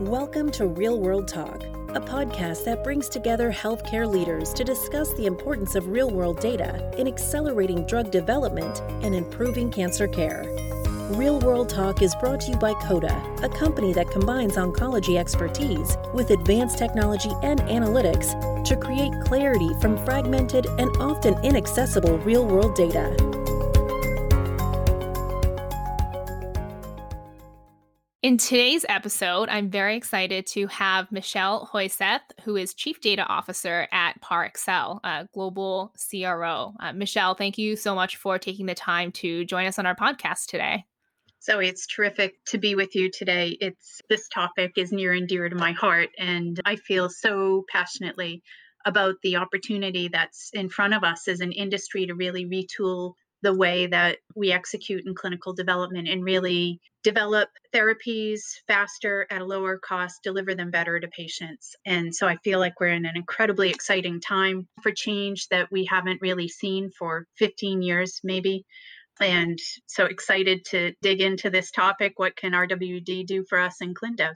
Welcome 0.00 0.50
to 0.50 0.66
Real 0.66 1.00
World 1.00 1.26
Talk, 1.26 1.62
a 1.88 2.00
podcast 2.00 2.66
that 2.66 2.84
brings 2.84 3.08
together 3.08 3.50
healthcare 3.50 4.06
leaders 4.06 4.52
to 4.52 4.62
discuss 4.62 5.14
the 5.14 5.24
importance 5.24 5.74
of 5.74 5.88
real 5.88 6.10
world 6.10 6.38
data 6.38 6.92
in 6.98 7.08
accelerating 7.08 7.86
drug 7.86 8.10
development 8.10 8.82
and 9.02 9.14
improving 9.14 9.70
cancer 9.70 10.06
care. 10.06 10.44
Real 11.12 11.40
World 11.40 11.70
Talk 11.70 12.02
is 12.02 12.14
brought 12.16 12.42
to 12.42 12.50
you 12.50 12.58
by 12.58 12.74
COTA, 12.74 13.38
a 13.42 13.48
company 13.48 13.94
that 13.94 14.10
combines 14.10 14.56
oncology 14.56 15.16
expertise 15.16 15.96
with 16.12 16.28
advanced 16.28 16.76
technology 16.76 17.32
and 17.42 17.60
analytics 17.60 18.34
to 18.66 18.76
create 18.76 19.14
clarity 19.24 19.70
from 19.80 19.96
fragmented 20.04 20.66
and 20.78 20.94
often 20.98 21.42
inaccessible 21.42 22.18
real 22.18 22.44
world 22.44 22.74
data. 22.74 23.35
In 28.26 28.38
today's 28.38 28.84
episode, 28.88 29.48
I'm 29.48 29.70
very 29.70 29.96
excited 29.96 30.48
to 30.48 30.66
have 30.66 31.12
Michelle 31.12 31.70
Hoiseth, 31.72 32.22
who 32.42 32.56
is 32.56 32.74
Chief 32.74 33.00
Data 33.00 33.24
Officer 33.24 33.86
at 33.92 34.20
Parexel, 34.20 34.98
a 35.04 35.28
global 35.32 35.94
CRO. 36.10 36.74
Uh, 36.80 36.92
Michelle, 36.92 37.36
thank 37.36 37.56
you 37.56 37.76
so 37.76 37.94
much 37.94 38.16
for 38.16 38.36
taking 38.36 38.66
the 38.66 38.74
time 38.74 39.12
to 39.12 39.44
join 39.44 39.66
us 39.66 39.78
on 39.78 39.86
our 39.86 39.94
podcast 39.94 40.46
today. 40.46 40.86
So 41.38 41.60
it's 41.60 41.86
terrific 41.86 42.44
to 42.46 42.58
be 42.58 42.74
with 42.74 42.96
you 42.96 43.12
today. 43.12 43.56
It's 43.60 44.00
this 44.08 44.26
topic 44.26 44.72
is 44.76 44.90
near 44.90 45.12
and 45.12 45.28
dear 45.28 45.48
to 45.48 45.54
my 45.54 45.70
heart, 45.70 46.08
and 46.18 46.60
I 46.64 46.74
feel 46.74 47.08
so 47.08 47.64
passionately 47.70 48.42
about 48.84 49.14
the 49.22 49.36
opportunity 49.36 50.08
that's 50.08 50.50
in 50.52 50.68
front 50.68 50.94
of 50.94 51.04
us 51.04 51.28
as 51.28 51.38
an 51.38 51.52
industry 51.52 52.06
to 52.06 52.14
really 52.16 52.44
retool 52.44 53.12
the 53.42 53.54
way 53.54 53.86
that 53.86 54.18
we 54.34 54.52
execute 54.52 55.06
in 55.06 55.14
clinical 55.14 55.52
development 55.52 56.08
and 56.08 56.24
really 56.24 56.80
develop 57.04 57.48
therapies 57.72 58.40
faster 58.66 59.26
at 59.30 59.40
a 59.40 59.44
lower 59.44 59.78
cost, 59.78 60.22
deliver 60.22 60.54
them 60.54 60.70
better 60.70 60.98
to 60.98 61.08
patients. 61.08 61.76
And 61.84 62.14
so 62.14 62.26
I 62.26 62.36
feel 62.42 62.58
like 62.58 62.80
we're 62.80 62.88
in 62.88 63.06
an 63.06 63.16
incredibly 63.16 63.70
exciting 63.70 64.20
time 64.20 64.66
for 64.82 64.90
change 64.90 65.46
that 65.48 65.68
we 65.70 65.84
haven't 65.84 66.20
really 66.20 66.48
seen 66.48 66.90
for 66.98 67.26
15 67.38 67.82
years, 67.82 68.20
maybe. 68.24 68.64
And 69.20 69.58
so 69.86 70.04
excited 70.04 70.64
to 70.70 70.92
dig 71.00 71.20
into 71.20 71.48
this 71.48 71.70
topic. 71.70 72.14
What 72.16 72.36
can 72.36 72.52
RWD 72.52 73.26
do 73.26 73.44
for 73.48 73.58
us 73.58 73.76
in 73.80 73.94
ClinDev? 73.94 74.32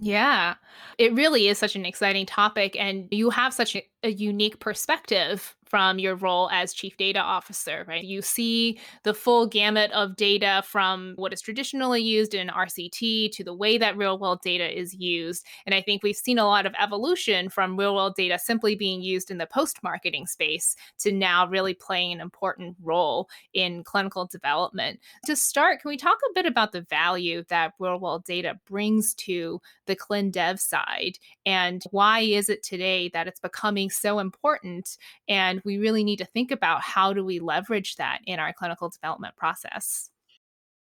Yeah, 0.00 0.54
it 0.96 1.12
really 1.14 1.48
is 1.48 1.58
such 1.58 1.74
an 1.74 1.84
exciting 1.84 2.24
topic, 2.24 2.76
and 2.78 3.08
you 3.10 3.30
have 3.30 3.52
such 3.52 3.74
a, 3.74 3.84
a 4.04 4.10
unique 4.10 4.60
perspective 4.60 5.56
from 5.68 5.98
your 5.98 6.14
role 6.14 6.48
as 6.50 6.72
chief 6.72 6.96
data 6.96 7.20
officer, 7.20 7.84
right? 7.86 8.04
You 8.04 8.22
see 8.22 8.78
the 9.02 9.14
full 9.14 9.46
gamut 9.46 9.90
of 9.92 10.16
data 10.16 10.62
from 10.66 11.14
what 11.16 11.32
is 11.32 11.40
traditionally 11.40 12.02
used 12.02 12.34
in 12.34 12.48
RCT 12.48 13.32
to 13.32 13.44
the 13.44 13.54
way 13.54 13.78
that 13.78 13.96
real 13.96 14.18
world 14.18 14.40
data 14.42 14.78
is 14.78 14.94
used. 14.94 15.44
And 15.66 15.74
I 15.74 15.80
think 15.80 16.02
we've 16.02 16.16
seen 16.16 16.38
a 16.38 16.46
lot 16.46 16.66
of 16.66 16.74
evolution 16.80 17.48
from 17.48 17.76
real 17.76 17.94
world 17.94 18.14
data 18.16 18.38
simply 18.38 18.74
being 18.74 19.02
used 19.02 19.30
in 19.30 19.38
the 19.38 19.46
post 19.46 19.82
marketing 19.82 20.26
space 20.26 20.76
to 21.00 21.12
now 21.12 21.46
really 21.46 21.74
playing 21.74 22.12
an 22.12 22.20
important 22.20 22.76
role 22.82 23.28
in 23.54 23.84
clinical 23.84 24.26
development. 24.26 25.00
To 25.26 25.36
start, 25.36 25.80
can 25.80 25.88
we 25.88 25.96
talk 25.96 26.18
a 26.30 26.34
bit 26.34 26.46
about 26.46 26.72
the 26.72 26.82
value 26.82 27.44
that 27.48 27.74
real 27.78 27.98
world 27.98 28.24
data 28.24 28.58
brings 28.68 29.14
to 29.14 29.60
the 29.86 29.96
clin 29.96 30.30
dev 30.30 30.60
side 30.60 31.18
and 31.46 31.82
why 31.90 32.20
is 32.20 32.48
it 32.48 32.62
today 32.62 33.08
that 33.08 33.26
it's 33.26 33.40
becoming 33.40 33.90
so 33.90 34.18
important 34.18 34.96
and 35.28 35.57
and 35.58 35.64
we 35.64 35.78
really 35.78 36.04
need 36.04 36.18
to 36.18 36.24
think 36.24 36.50
about 36.50 36.82
how 36.82 37.12
do 37.12 37.24
we 37.24 37.40
leverage 37.40 37.96
that 37.96 38.20
in 38.26 38.38
our 38.38 38.52
clinical 38.52 38.88
development 38.88 39.36
process. 39.36 40.10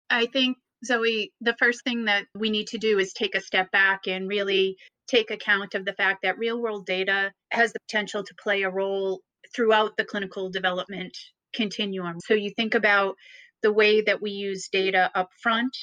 I 0.10 0.26
think, 0.28 0.58
Zoe, 0.86 1.32
the 1.42 1.56
first 1.60 1.84
thing 1.84 2.06
that 2.06 2.26
we 2.38 2.50
need 2.50 2.68
to 2.68 2.78
do 2.78 3.00
is 3.00 3.14
take 3.14 3.36
a 3.36 3.42
step 3.42 3.72
back 3.72 4.08
and 4.08 4.28
really 4.28 4.78
take 5.08 5.32
account 5.32 5.76
of 5.76 5.86
the 5.86 5.94
fact 5.94 6.20
that 6.24 6.38
real 6.38 6.62
world 6.62 6.86
data 6.86 7.32
has 7.52 7.74
the 7.74 7.80
potential 7.88 8.24
to 8.24 8.34
play 8.42 8.64
a 8.64 8.70
role 8.70 9.22
throughout 9.56 9.98
the 9.98 10.06
clinical 10.06 10.50
development 10.50 11.16
continuum. 11.54 12.20
So 12.26 12.34
you 12.34 12.52
think 12.56 12.74
about 12.74 13.16
the 13.62 13.74
way 13.74 14.02
that 14.02 14.22
we 14.22 14.32
use 14.32 14.68
data 14.72 15.12
up 15.16 15.30
front 15.42 15.76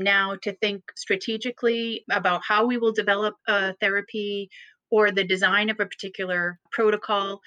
now 0.00 0.36
to 0.42 0.52
think 0.52 0.82
strategically 0.96 2.04
about 2.10 2.42
how 2.46 2.66
we 2.66 2.78
will 2.78 2.92
develop 2.92 3.34
a 3.46 3.74
therapy 3.80 4.48
or 4.90 5.10
the 5.10 5.24
design 5.24 5.70
of 5.70 5.80
a 5.80 5.86
particular 5.86 6.58
protocol 6.72 7.40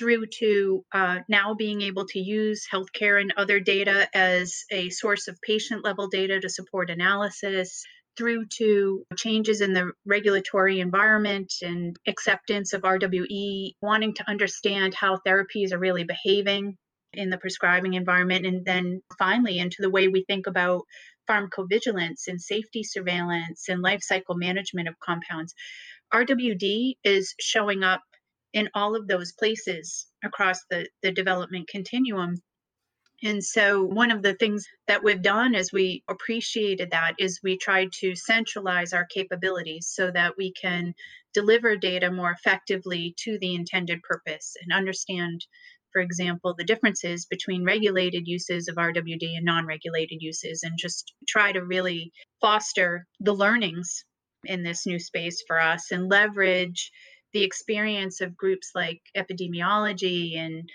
through 0.00 0.24
to 0.24 0.82
uh, 0.92 1.18
now 1.28 1.52
being 1.52 1.82
able 1.82 2.06
to 2.06 2.18
use 2.18 2.66
healthcare 2.72 3.20
and 3.20 3.34
other 3.36 3.60
data 3.60 4.08
as 4.14 4.64
a 4.70 4.88
source 4.88 5.28
of 5.28 5.38
patient 5.42 5.84
level 5.84 6.08
data 6.08 6.40
to 6.40 6.48
support 6.48 6.88
analysis, 6.88 7.84
through 8.16 8.46
to 8.46 9.04
changes 9.16 9.60
in 9.60 9.74
the 9.74 9.92
regulatory 10.06 10.80
environment 10.80 11.52
and 11.60 11.96
acceptance 12.08 12.72
of 12.72 12.80
RWE, 12.80 13.72
wanting 13.82 14.14
to 14.14 14.28
understand 14.28 14.94
how 14.94 15.18
therapies 15.18 15.72
are 15.72 15.78
really 15.78 16.04
behaving 16.04 16.78
in 17.12 17.28
the 17.28 17.38
prescribing 17.38 17.92
environment, 17.92 18.46
and 18.46 18.64
then 18.64 19.02
finally 19.18 19.58
into 19.58 19.82
the 19.82 19.90
way 19.90 20.08
we 20.08 20.24
think 20.24 20.46
about 20.46 20.82
pharmacovigilance 21.28 22.26
and 22.26 22.40
safety 22.40 22.82
surveillance 22.84 23.68
and 23.68 23.82
life 23.82 24.02
cycle 24.02 24.34
management 24.34 24.88
of 24.88 24.98
compounds. 24.98 25.54
RWD 26.12 26.94
is 27.04 27.34
showing 27.38 27.84
up 27.84 28.00
in 28.52 28.68
all 28.74 28.96
of 28.96 29.06
those 29.06 29.32
places 29.32 30.06
across 30.24 30.58
the, 30.70 30.88
the 31.02 31.12
development 31.12 31.68
continuum. 31.68 32.36
And 33.22 33.44
so, 33.44 33.82
one 33.84 34.10
of 34.10 34.22
the 34.22 34.34
things 34.34 34.64
that 34.88 35.04
we've 35.04 35.20
done 35.20 35.54
as 35.54 35.70
we 35.72 36.02
appreciated 36.08 36.90
that 36.92 37.14
is 37.18 37.40
we 37.42 37.58
tried 37.58 37.92
to 38.00 38.16
centralize 38.16 38.94
our 38.94 39.04
capabilities 39.04 39.88
so 39.92 40.10
that 40.10 40.38
we 40.38 40.52
can 40.52 40.94
deliver 41.34 41.76
data 41.76 42.10
more 42.10 42.30
effectively 42.30 43.14
to 43.24 43.38
the 43.38 43.54
intended 43.54 44.02
purpose 44.02 44.56
and 44.62 44.72
understand, 44.72 45.44
for 45.92 46.00
example, 46.00 46.54
the 46.56 46.64
differences 46.64 47.26
between 47.26 47.62
regulated 47.62 48.26
uses 48.26 48.68
of 48.68 48.76
RWD 48.76 49.36
and 49.36 49.44
non 49.44 49.66
regulated 49.66 50.22
uses, 50.22 50.62
and 50.62 50.78
just 50.78 51.12
try 51.28 51.52
to 51.52 51.62
really 51.62 52.12
foster 52.40 53.06
the 53.20 53.34
learnings 53.34 54.02
in 54.44 54.62
this 54.62 54.86
new 54.86 54.98
space 54.98 55.44
for 55.46 55.60
us 55.60 55.90
and 55.90 56.08
leverage 56.08 56.90
the 57.32 57.42
experience 57.42 58.20
of 58.20 58.36
groups 58.36 58.70
like 58.74 59.00
epidemiology 59.16 60.36
and 60.36 60.68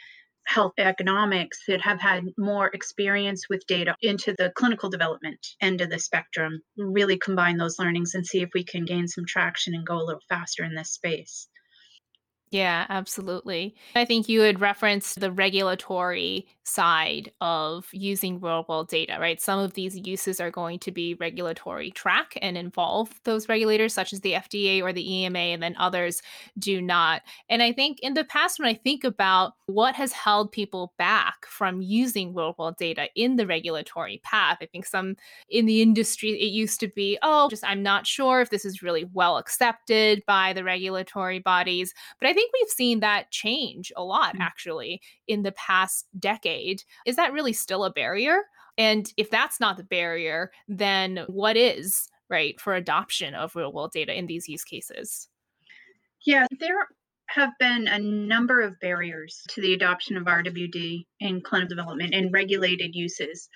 health 0.47 0.73
economics 0.77 1.63
that 1.67 1.81
have 1.81 1.99
had 1.99 2.23
more 2.37 2.67
experience 2.67 3.49
with 3.49 3.65
data 3.65 3.95
into 4.01 4.33
the 4.37 4.51
clinical 4.55 4.89
development 4.89 5.39
end 5.61 5.81
of 5.81 5.89
the 5.89 5.97
spectrum 5.97 6.61
really 6.77 7.17
combine 7.17 7.57
those 7.57 7.79
learnings 7.79 8.13
and 8.13 8.25
see 8.25 8.41
if 8.41 8.49
we 8.53 8.63
can 8.63 8.85
gain 8.85 9.07
some 9.07 9.25
traction 9.25 9.73
and 9.73 9.87
go 9.87 9.97
a 9.97 10.05
little 10.05 10.21
faster 10.29 10.63
in 10.63 10.75
this 10.75 10.91
space 10.91 11.47
yeah, 12.51 12.85
absolutely. 12.87 13.75
I 13.95 14.05
think 14.05 14.29
you 14.29 14.41
had 14.41 14.61
referenced 14.61 15.19
the 15.19 15.31
regulatory 15.31 16.47
side 16.65 17.31
of 17.41 17.87
using 17.91 18.39
real 18.39 18.65
world 18.67 18.89
data, 18.89 19.17
right? 19.19 19.39
Some 19.39 19.59
of 19.59 19.73
these 19.73 19.95
uses 19.95 20.41
are 20.41 20.51
going 20.51 20.79
to 20.79 20.91
be 20.91 21.13
regulatory 21.15 21.91
track 21.91 22.37
and 22.41 22.57
involve 22.57 23.19
those 23.23 23.47
regulators, 23.47 23.93
such 23.93 24.11
as 24.13 24.21
the 24.21 24.33
FDA 24.33 24.81
or 24.81 24.91
the 24.91 25.21
EMA, 25.21 25.37
and 25.37 25.61
then 25.61 25.75
others 25.77 26.21
do 26.57 26.81
not. 26.81 27.21
And 27.49 27.61
I 27.61 27.71
think 27.71 27.99
in 28.01 28.15
the 28.15 28.23
past, 28.23 28.59
when 28.59 28.67
I 28.67 28.73
think 28.73 29.03
about 29.03 29.53
what 29.67 29.95
has 29.95 30.11
held 30.11 30.51
people 30.51 30.93
back 30.97 31.45
from 31.45 31.81
using 31.81 32.33
real 32.33 32.55
world 32.57 32.77
data 32.77 33.09
in 33.15 33.35
the 33.35 33.47
regulatory 33.47 34.19
path, 34.23 34.57
I 34.61 34.65
think 34.65 34.85
some 34.85 35.15
in 35.49 35.67
the 35.67 35.81
industry, 35.81 36.31
it 36.31 36.51
used 36.51 36.79
to 36.79 36.87
be, 36.87 37.17
oh, 37.21 37.47
just 37.49 37.63
I'm 37.63 37.83
not 37.83 38.07
sure 38.07 38.41
if 38.41 38.49
this 38.49 38.65
is 38.65 38.81
really 38.81 39.05
well 39.13 39.37
accepted 39.37 40.23
by 40.25 40.53
the 40.53 40.63
regulatory 40.63 41.39
bodies. 41.39 41.93
But 42.19 42.29
I 42.29 42.33
think 42.33 42.51
we've 42.53 42.69
seen 42.69 43.01
that 43.01 43.29
change 43.29 43.91
a 43.95 44.03
lot 44.03 44.33
mm-hmm. 44.33 44.41
actually 44.41 45.01
in 45.27 45.43
the 45.43 45.51
past 45.51 46.07
decade. 46.19 46.54
Is 47.05 47.15
that 47.15 47.33
really 47.33 47.53
still 47.53 47.83
a 47.85 47.91
barrier? 47.91 48.41
And 48.77 49.11
if 49.17 49.29
that's 49.29 49.59
not 49.59 49.77
the 49.77 49.83
barrier, 49.83 50.51
then 50.67 51.25
what 51.27 51.55
is, 51.55 52.07
right, 52.29 52.59
for 52.59 52.75
adoption 52.75 53.33
of 53.33 53.55
real 53.55 53.71
world 53.71 53.91
data 53.93 54.17
in 54.17 54.27
these 54.27 54.49
use 54.49 54.63
cases? 54.63 55.29
Yeah, 56.25 56.47
there 56.59 56.87
have 57.27 57.51
been 57.59 57.87
a 57.87 57.99
number 57.99 58.61
of 58.61 58.79
barriers 58.81 59.41
to 59.49 59.61
the 59.61 59.73
adoption 59.73 60.17
of 60.17 60.23
RWD 60.25 61.05
in 61.19 61.41
clinical 61.41 61.75
development 61.75 62.13
and 62.13 62.31
regulated 62.31 62.93
uses. 62.93 63.49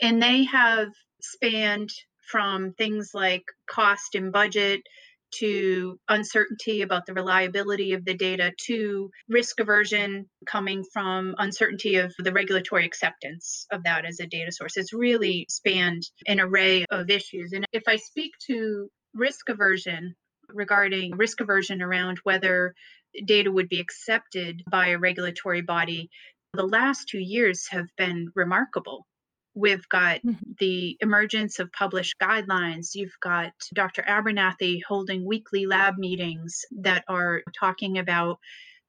And 0.00 0.22
they 0.22 0.44
have 0.44 0.88
spanned 1.20 1.90
from 2.30 2.72
things 2.74 3.12
like 3.14 3.44
cost 3.68 4.14
and 4.14 4.32
budget 4.32 4.82
to 5.32 5.98
uncertainty 6.08 6.82
about 6.82 7.06
the 7.06 7.14
reliability 7.14 7.92
of 7.92 8.04
the 8.04 8.14
data 8.14 8.52
to 8.66 9.10
risk 9.28 9.60
aversion 9.60 10.26
coming 10.46 10.84
from 10.92 11.34
uncertainty 11.38 11.96
of 11.96 12.12
the 12.18 12.32
regulatory 12.32 12.84
acceptance 12.84 13.66
of 13.70 13.84
that 13.84 14.04
as 14.04 14.20
a 14.20 14.26
data 14.26 14.52
source. 14.52 14.76
It's 14.76 14.92
really 14.92 15.46
spanned 15.48 16.02
an 16.26 16.40
array 16.40 16.84
of 16.90 17.10
issues. 17.10 17.52
And 17.52 17.66
if 17.72 17.82
I 17.86 17.96
speak 17.96 18.32
to 18.46 18.88
risk 19.14 19.48
aversion 19.48 20.14
regarding 20.48 21.16
risk 21.16 21.40
aversion 21.40 21.82
around 21.82 22.18
whether 22.22 22.74
data 23.24 23.50
would 23.50 23.68
be 23.68 23.80
accepted 23.80 24.62
by 24.70 24.88
a 24.88 24.98
regulatory 24.98 25.62
body, 25.62 26.10
the 26.52 26.66
last 26.66 27.08
two 27.08 27.18
years 27.18 27.66
have 27.70 27.86
been 27.96 28.30
remarkable 28.34 29.06
We've 29.56 29.88
got 29.88 30.18
mm-hmm. 30.18 30.52
the 30.60 30.98
emergence 31.00 31.58
of 31.58 31.72
published 31.72 32.16
guidelines. 32.22 32.94
You've 32.94 33.16
got 33.22 33.52
Dr. 33.74 34.04
Abernethy 34.06 34.82
holding 34.86 35.24
weekly 35.24 35.64
lab 35.64 35.96
meetings 35.96 36.60
that 36.82 37.04
are 37.08 37.42
talking 37.58 37.96
about 37.96 38.38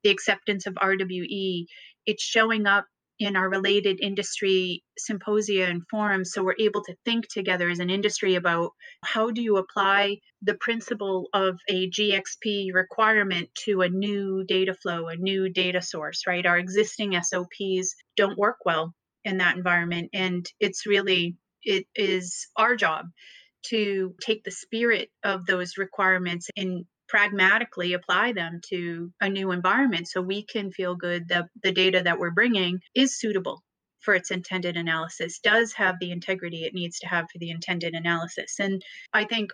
the 0.04 0.10
acceptance 0.10 0.68
of 0.68 0.74
RWE. 0.76 1.68
It's 2.06 2.22
showing 2.22 2.68
up 2.68 2.86
in 3.18 3.38
our 3.38 3.50
related 3.50 4.00
industry 4.02 4.84
symposia 4.98 5.66
and 5.68 5.84
forums 5.90 6.34
so 6.34 6.44
we're 6.44 6.54
able 6.60 6.84
to 6.84 6.96
think 7.04 7.28
together 7.28 7.70
as 7.70 7.80
an 7.80 7.90
industry 7.90 8.36
about 8.36 8.72
how 9.04 9.32
do 9.32 9.42
you 9.42 9.58
apply 9.58 10.18
the 10.44 10.54
principle 10.54 11.28
of 11.34 11.58
a 11.68 11.90
gxp 11.90 12.72
requirement 12.74 13.50
to 13.56 13.82
a 13.82 13.90
new 13.90 14.44
data 14.48 14.76
flow 14.76 15.08
a 15.08 15.16
new 15.16 15.50
data 15.50 15.82
source 15.82 16.28
right 16.28 16.46
our 16.46 16.60
existing 16.60 17.20
sops 17.24 17.96
don't 18.16 18.38
work 18.38 18.58
well 18.66 18.94
in 19.24 19.38
that 19.38 19.58
environment 19.58 20.10
and 20.14 20.50
it's 20.60 20.86
really 20.86 21.36
it 21.64 21.86
is 21.96 22.48
our 22.56 22.76
job 22.76 23.08
to 23.64 24.16
take 24.22 24.44
the 24.44 24.52
spirit 24.52 25.10
of 25.24 25.46
those 25.46 25.78
requirements 25.78 26.50
and 26.56 26.86
pragmatically 27.10 27.94
apply 27.94 28.34
them 28.34 28.62
to 28.70 29.12
a 29.22 29.30
new 29.30 29.52
environment 29.52 30.08
so 30.08 30.22
we 30.22 30.44
can 30.44 30.72
feel 30.72 30.96
good 30.96 31.28
that 31.30 31.46
the 31.64 31.72
data 31.72 32.02
that 32.04 32.20
we're 32.20 32.32
bringing 32.32 32.80
is 32.94 33.18
suitable 33.18 33.64
for 34.02 34.14
its 34.14 34.32
intended 34.32 34.78
analysis, 34.78 35.40
does 35.40 35.74
have 35.74 35.96
the 36.00 36.12
integrity 36.12 36.64
it 36.64 36.74
needs 36.74 37.00
to 37.00 37.08
have 37.08 37.26
for 37.32 37.40
the 37.40 37.50
intended 37.50 37.94
analysis. 37.94 38.56
And 38.60 38.82
I 39.12 39.26
think 39.26 39.52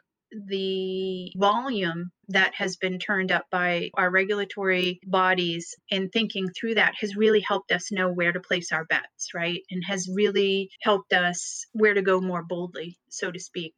the 0.47 1.31
volume 1.35 2.11
that 2.29 2.53
has 2.55 2.77
been 2.77 2.99
turned 2.99 3.31
up 3.31 3.45
by 3.51 3.89
our 3.95 4.09
regulatory 4.09 4.99
bodies 5.05 5.75
in 5.89 6.09
thinking 6.09 6.47
through 6.49 6.75
that 6.75 6.93
has 6.99 7.15
really 7.15 7.41
helped 7.41 7.71
us 7.71 7.91
know 7.91 8.09
where 8.09 8.31
to 8.31 8.39
place 8.39 8.71
our 8.71 8.85
bets, 8.85 9.33
right? 9.33 9.61
And 9.69 9.83
has 9.85 10.09
really 10.13 10.69
helped 10.81 11.13
us 11.13 11.65
where 11.73 11.93
to 11.93 12.01
go 12.01 12.21
more 12.21 12.43
boldly, 12.43 12.97
so 13.09 13.31
to 13.31 13.39
speak. 13.39 13.73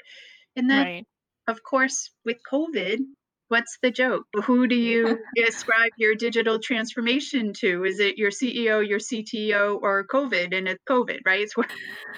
And 0.56 0.69
then, 0.69 0.86
right. 0.86 1.07
of 1.48 1.63
course, 1.63 2.12
with 2.24 2.38
COVID, 2.50 3.00
what's 3.48 3.78
the 3.81 3.92
joke? 3.92 4.25
Who 4.46 4.68
do 4.68 4.75
you 4.75 5.19
ascribe 5.48 5.92
your 5.98 6.16
digital 6.16 6.60
transformation 6.60 7.54
to? 7.54 7.84
Is 7.84 8.00
it 8.00 8.18
your 8.18 8.31
CEO, 8.31 8.88
your 8.88 9.00
CTO, 9.00 9.80
or 9.81 10.06
COVID? 10.06 10.56
And 10.56 10.68
it's 10.68 10.84
COVID, 10.90 11.19
right? 11.25 11.42
It's, 11.42 11.54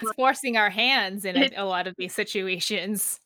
it's 0.02 0.12
forcing 0.16 0.56
our 0.56 0.70
hands 0.70 1.24
in 1.24 1.36
it, 1.36 1.54
a 1.56 1.64
lot 1.64 1.86
of 1.86 1.94
these 1.96 2.14
situations. 2.14 3.20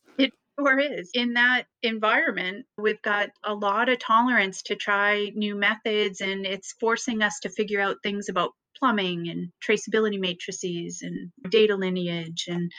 Sure 0.58 0.78
is. 0.78 1.10
In 1.14 1.34
that 1.34 1.66
environment, 1.82 2.66
we've 2.78 3.00
got 3.02 3.30
a 3.44 3.54
lot 3.54 3.88
of 3.88 3.98
tolerance 3.98 4.62
to 4.64 4.76
try 4.76 5.30
new 5.34 5.54
methods, 5.54 6.20
and 6.20 6.46
it's 6.46 6.74
forcing 6.80 7.22
us 7.22 7.40
to 7.40 7.50
figure 7.50 7.80
out 7.80 7.96
things 8.02 8.28
about 8.28 8.52
plumbing 8.78 9.28
and 9.28 9.50
traceability 9.66 10.18
matrices 10.18 11.02
and 11.02 11.30
data 11.50 11.76
lineage 11.76 12.46
and 12.48 12.70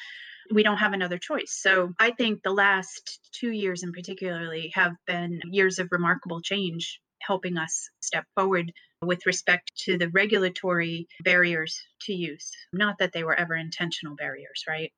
we 0.52 0.64
don't 0.64 0.78
have 0.78 0.94
another 0.94 1.18
choice. 1.18 1.58
So 1.62 1.94
I 2.00 2.12
think 2.12 2.44
the 2.44 2.52
last 2.52 3.20
two 3.34 3.52
years 3.52 3.84
in 3.84 3.94
particularly 3.94 4.72
have 4.76 4.94
been 5.08 5.42
years 5.52 5.80
of 5.80 5.90
remarkable 5.92 6.42
change 6.42 7.00
helping 7.22 7.58
us 7.58 7.90
step 8.02 8.26
forward 8.36 8.72
with 9.02 9.26
respect 9.26 9.72
to 9.86 9.98
the 9.98 10.10
regulatory 10.10 11.08
barriers 11.24 11.80
to 12.02 12.14
use. 12.14 12.52
Not 12.74 12.98
that 13.00 13.14
they 13.14 13.24
were 13.24 13.36
ever 13.40 13.56
intentional 13.56 14.16
barriers, 14.16 14.64
right? 14.68 14.92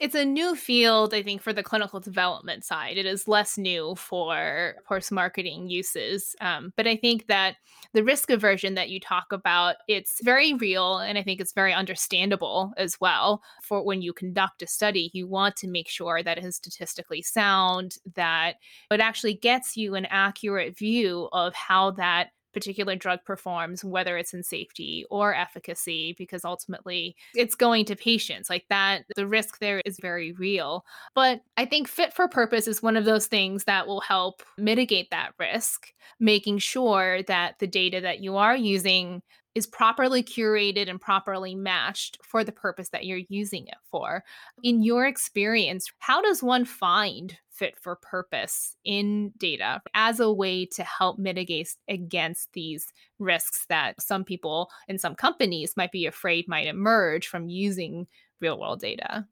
It's 0.00 0.14
a 0.14 0.24
new 0.24 0.54
field, 0.54 1.14
I 1.14 1.22
think, 1.22 1.42
for 1.42 1.52
the 1.52 1.62
clinical 1.62 2.00
development 2.00 2.64
side. 2.64 2.96
It 2.96 3.06
is 3.06 3.28
less 3.28 3.56
new 3.56 3.94
for 3.96 4.76
post 4.86 5.12
marketing 5.12 5.68
uses. 5.68 6.34
Um, 6.40 6.72
but 6.76 6.86
I 6.86 6.96
think 6.96 7.26
that 7.26 7.56
the 7.92 8.04
risk 8.04 8.30
aversion 8.30 8.74
that 8.74 8.90
you 8.90 9.00
talk 9.00 9.32
about, 9.32 9.76
it's 9.88 10.22
very 10.22 10.54
real. 10.54 10.98
And 10.98 11.18
I 11.18 11.22
think 11.22 11.40
it's 11.40 11.52
very 11.52 11.72
understandable 11.72 12.72
as 12.76 13.00
well. 13.00 13.42
For 13.62 13.82
when 13.82 14.02
you 14.02 14.12
conduct 14.12 14.62
a 14.62 14.66
study, 14.66 15.10
you 15.12 15.26
want 15.26 15.56
to 15.56 15.68
make 15.68 15.88
sure 15.88 16.22
that 16.22 16.38
it 16.38 16.44
is 16.44 16.56
statistically 16.56 17.22
sound, 17.22 17.96
that 18.14 18.56
it 18.90 19.00
actually 19.00 19.34
gets 19.34 19.76
you 19.76 19.94
an 19.94 20.06
accurate 20.06 20.76
view 20.76 21.28
of 21.32 21.54
how 21.54 21.92
that 21.92 22.28
particular 22.56 22.96
drug 22.96 23.22
performs, 23.22 23.84
whether 23.84 24.16
it's 24.16 24.32
in 24.32 24.42
safety 24.42 25.04
or 25.10 25.34
efficacy, 25.34 26.14
because 26.16 26.42
ultimately 26.42 27.14
it's 27.34 27.54
going 27.54 27.84
to 27.84 27.94
patients. 27.94 28.48
Like 28.48 28.64
that, 28.70 29.04
the 29.14 29.26
risk 29.26 29.58
there 29.58 29.82
is 29.84 29.98
very 30.00 30.32
real. 30.32 30.82
But 31.14 31.42
I 31.58 31.66
think 31.66 31.86
fit 31.86 32.14
for 32.14 32.28
purpose 32.28 32.66
is 32.66 32.82
one 32.82 32.96
of 32.96 33.04
those 33.04 33.26
things 33.26 33.64
that 33.64 33.86
will 33.86 34.00
help 34.00 34.42
mitigate 34.56 35.10
that 35.10 35.34
risk, 35.38 35.92
making 36.18 36.56
sure 36.56 37.22
that 37.24 37.58
the 37.58 37.66
data 37.66 38.00
that 38.00 38.20
you 38.20 38.38
are 38.38 38.56
using 38.56 39.20
is 39.56 39.66
properly 39.66 40.22
curated 40.22 40.86
and 40.86 41.00
properly 41.00 41.54
matched 41.54 42.18
for 42.22 42.44
the 42.44 42.52
purpose 42.52 42.90
that 42.90 43.06
you're 43.06 43.22
using 43.30 43.66
it 43.66 43.78
for. 43.90 44.22
In 44.62 44.82
your 44.82 45.06
experience, 45.06 45.90
how 45.98 46.20
does 46.20 46.42
one 46.42 46.66
find 46.66 47.38
fit 47.48 47.74
for 47.80 47.96
purpose 47.96 48.76
in 48.84 49.32
data 49.38 49.80
as 49.94 50.20
a 50.20 50.30
way 50.30 50.66
to 50.66 50.84
help 50.84 51.18
mitigate 51.18 51.74
against 51.88 52.52
these 52.52 52.92
risks 53.18 53.64
that 53.70 53.98
some 53.98 54.24
people 54.24 54.68
and 54.88 55.00
some 55.00 55.14
companies 55.14 55.72
might 55.74 55.90
be 55.90 56.04
afraid 56.04 56.46
might 56.46 56.66
emerge 56.66 57.26
from 57.26 57.48
using 57.48 58.06
real 58.42 58.60
world 58.60 58.80
data? 58.80 59.26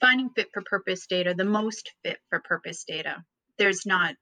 Finding 0.00 0.30
fit 0.30 0.48
for 0.52 0.64
purpose 0.66 1.06
data, 1.06 1.34
the 1.36 1.44
most 1.44 1.92
fit 2.02 2.18
for 2.30 2.40
purpose 2.40 2.82
data. 2.82 3.22
There's 3.58 3.86
not 3.86 4.16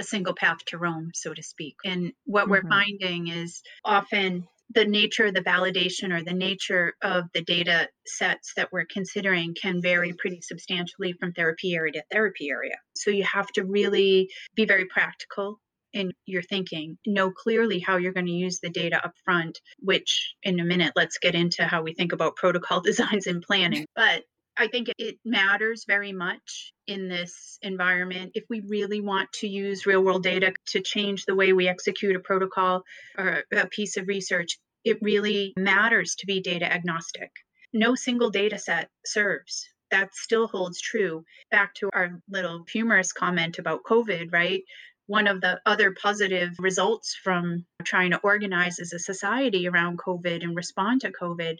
a 0.00 0.04
single 0.04 0.34
path 0.34 0.58
to 0.66 0.78
Rome, 0.78 1.10
so 1.14 1.32
to 1.32 1.42
speak. 1.42 1.76
And 1.84 2.12
what 2.24 2.42
mm-hmm. 2.42 2.50
we're 2.50 2.68
finding 2.68 3.28
is 3.28 3.62
often 3.84 4.48
the 4.72 4.84
nature 4.84 5.26
of 5.26 5.34
the 5.34 5.40
validation 5.40 6.12
or 6.12 6.22
the 6.22 6.32
nature 6.32 6.94
of 7.02 7.24
the 7.34 7.42
data 7.42 7.88
sets 8.06 8.52
that 8.56 8.72
we're 8.72 8.86
considering 8.90 9.54
can 9.60 9.82
vary 9.82 10.12
pretty 10.12 10.40
substantially 10.42 11.12
from 11.18 11.32
therapy 11.32 11.74
area 11.74 11.92
to 11.92 12.02
therapy 12.10 12.50
area. 12.50 12.76
So 12.96 13.10
you 13.10 13.24
have 13.24 13.48
to 13.54 13.64
really 13.64 14.30
be 14.54 14.66
very 14.66 14.86
practical 14.86 15.60
in 15.92 16.12
your 16.26 16.42
thinking, 16.42 16.98
know 17.04 17.32
clearly 17.32 17.80
how 17.80 17.96
you're 17.96 18.12
going 18.12 18.26
to 18.26 18.32
use 18.32 18.60
the 18.60 18.70
data 18.70 19.04
up 19.04 19.12
front, 19.24 19.58
which 19.80 20.34
in 20.42 20.60
a 20.60 20.64
minute, 20.64 20.92
let's 20.94 21.18
get 21.18 21.34
into 21.34 21.64
how 21.64 21.82
we 21.82 21.94
think 21.94 22.12
about 22.12 22.36
protocol 22.36 22.80
designs 22.84 23.26
and 23.26 23.42
planning. 23.42 23.86
But 23.96 24.22
I 24.60 24.68
think 24.68 24.92
it 24.98 25.18
matters 25.24 25.86
very 25.86 26.12
much 26.12 26.74
in 26.86 27.08
this 27.08 27.58
environment. 27.62 28.32
If 28.34 28.44
we 28.50 28.60
really 28.60 29.00
want 29.00 29.32
to 29.40 29.48
use 29.48 29.86
real 29.86 30.04
world 30.04 30.22
data 30.22 30.52
to 30.66 30.82
change 30.82 31.24
the 31.24 31.34
way 31.34 31.54
we 31.54 31.66
execute 31.66 32.14
a 32.14 32.20
protocol 32.20 32.82
or 33.16 33.44
a 33.50 33.66
piece 33.68 33.96
of 33.96 34.06
research, 34.06 34.58
it 34.84 34.98
really 35.00 35.54
matters 35.56 36.14
to 36.16 36.26
be 36.26 36.42
data 36.42 36.70
agnostic. 36.70 37.30
No 37.72 37.94
single 37.94 38.28
data 38.28 38.58
set 38.58 38.90
serves. 39.06 39.66
That 39.90 40.14
still 40.14 40.46
holds 40.46 40.78
true. 40.78 41.24
Back 41.50 41.72
to 41.76 41.88
our 41.94 42.20
little 42.28 42.66
humorous 42.70 43.12
comment 43.14 43.58
about 43.58 43.84
COVID, 43.84 44.30
right? 44.30 44.62
One 45.06 45.26
of 45.26 45.40
the 45.40 45.58
other 45.64 45.92
positive 45.92 46.50
results 46.58 47.16
from 47.24 47.64
trying 47.82 48.10
to 48.10 48.20
organize 48.20 48.78
as 48.78 48.92
a 48.92 48.98
society 48.98 49.66
around 49.66 49.98
COVID 49.98 50.42
and 50.42 50.54
respond 50.54 51.00
to 51.00 51.12
COVID 51.12 51.56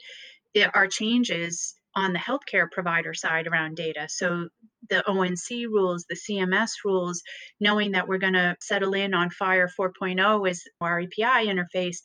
are 0.75 0.87
changes 0.87 1.75
on 1.95 2.13
the 2.13 2.19
healthcare 2.19 2.71
provider 2.71 3.15
side 3.15 3.47
around 3.47 3.77
data. 3.77 4.07
So 4.09 4.49
the 4.89 5.07
ONC 5.09 5.69
rules, 5.71 6.05
the 6.09 6.17
CMS 6.17 6.71
rules, 6.85 7.23
knowing 7.61 7.93
that 7.93 8.09
we're 8.09 8.19
going 8.19 8.35
to 8.35 8.57
settle 8.61 8.95
in 8.95 9.15
on 9.15 9.31
FHIR 9.31 9.69
4.0 9.79 10.49
as 10.49 10.63
our 10.81 11.01
API 11.01 11.49
interface, 11.49 11.99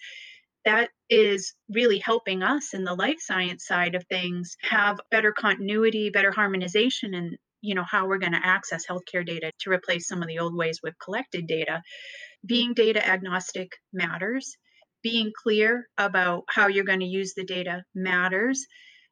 that 0.65 0.89
is 1.09 1.53
really 1.69 1.99
helping 1.99 2.41
us 2.41 2.73
in 2.73 2.83
the 2.83 2.95
life 2.95 3.19
science 3.19 3.65
side 3.67 3.93
of 3.95 4.03
things 4.07 4.55
have 4.61 4.99
better 5.11 5.31
continuity, 5.31 6.09
better 6.09 6.31
harmonization 6.31 7.13
and 7.13 7.37
you 7.61 7.73
know 7.73 7.83
how 7.83 8.07
we're 8.07 8.19
going 8.19 8.33
to 8.33 8.45
access 8.45 8.85
healthcare 8.85 9.25
data 9.25 9.51
to 9.59 9.71
replace 9.71 10.07
some 10.07 10.21
of 10.21 10.27
the 10.27 10.39
old 10.39 10.55
ways 10.55 10.79
we've 10.83 10.99
collected 11.03 11.47
data. 11.47 11.81
Being 12.45 12.73
data 12.73 13.05
agnostic 13.05 13.71
matters. 13.91 14.55
Being 15.01 15.31
clear 15.43 15.87
about 15.97 16.43
how 16.47 16.67
you're 16.67 16.83
going 16.83 16.99
to 16.99 17.05
use 17.05 17.33
the 17.33 17.43
data 17.43 17.83
matters 17.93 18.65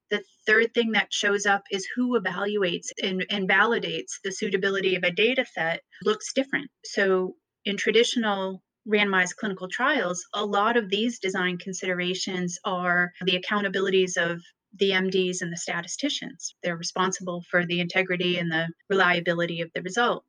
the 0.10 0.24
third 0.46 0.74
thing 0.74 0.92
that 0.92 1.14
shows 1.14 1.46
up 1.46 1.64
is 1.72 1.88
who 1.96 2.20
evaluates 2.20 2.88
and, 3.02 3.26
and 3.30 3.50
validates 3.50 4.20
the 4.24 4.32
suitability 4.32 4.96
of 4.96 5.04
a 5.04 5.12
data 5.12 5.46
set 5.46 5.82
looks 6.04 6.34
different. 6.34 6.70
So 6.86 7.36
in 7.66 7.78
traditional 7.78 8.62
randomized 8.88 9.36
clinical 9.38 9.68
trials, 9.70 10.26
a 10.34 10.46
lot 10.46 10.78
of 10.78 10.90
these 10.90 11.20
design 11.20 11.58
considerations 11.58 12.60
are 12.66 13.12
the 13.26 13.40
accountabilities 13.40 14.18
of 14.18 14.42
the 14.80 14.92
MDs 14.92 15.42
and 15.42 15.52
the 15.52 15.58
statisticians. 15.58 16.56
They're 16.64 16.76
responsible 16.76 17.44
for 17.50 17.66
the 17.66 17.80
integrity 17.80 18.38
and 18.40 18.52
the 18.52 18.68
reliability 18.90 19.62
of 19.62 19.72
the 19.74 19.82
result. 19.82 20.26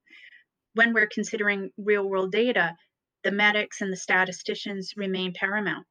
When 0.75 0.93
we're 0.93 1.09
considering 1.13 1.71
real 1.79 2.09
world 2.09 2.33
data, 2.33 2.77
the 3.23 3.33
medics 3.33 3.81
and 3.81 3.93
the 3.93 3.97
statisticians 3.97 4.93
remain 4.97 5.33
paramount 5.33 5.87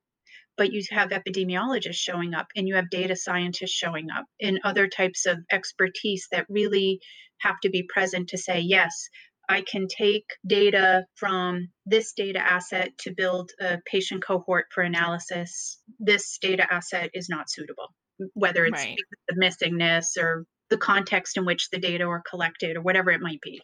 but 0.57 0.71
you 0.71 0.81
have 0.91 1.09
epidemiologists 1.09 1.95
showing 1.95 2.33
up 2.33 2.47
and 2.55 2.67
you 2.67 2.75
have 2.75 2.85
mm-hmm. 2.85 3.01
data 3.01 3.15
scientists 3.15 3.71
showing 3.71 4.09
up 4.11 4.25
and 4.41 4.59
other 4.63 4.87
types 4.87 5.25
of 5.25 5.39
expertise 5.51 6.27
that 6.31 6.45
really 6.49 6.99
have 7.41 7.59
to 7.61 7.69
be 7.69 7.83
present 7.83 8.29
to 8.29 8.37
say, 8.37 8.59
yes, 8.59 9.09
I 9.49 9.61
can 9.61 9.87
take 9.87 10.25
data 10.47 11.05
from 11.15 11.69
this 11.85 12.13
data 12.13 12.39
asset 12.39 12.97
to 12.99 13.13
build 13.13 13.51
a 13.59 13.79
patient 13.85 14.23
cohort 14.23 14.67
for 14.73 14.83
analysis. 14.83 15.79
This 15.99 16.37
data 16.41 16.65
asset 16.71 17.09
is 17.13 17.29
not 17.29 17.49
suitable. 17.49 17.93
whether 18.35 18.63
it's 18.63 18.83
Right. 18.83 18.97
the 19.27 19.35
missingness 19.35 20.17
or 20.17 20.45
the 20.69 20.77
context 20.77 21.35
in 21.35 21.45
which 21.45 21.69
the 21.71 21.79
data 21.79 22.07
were 22.07 22.21
collected 22.29 22.77
or 22.77 22.81
whatever 22.81 23.09
it 23.09 23.21
might 23.21 23.41
be. 23.41 23.59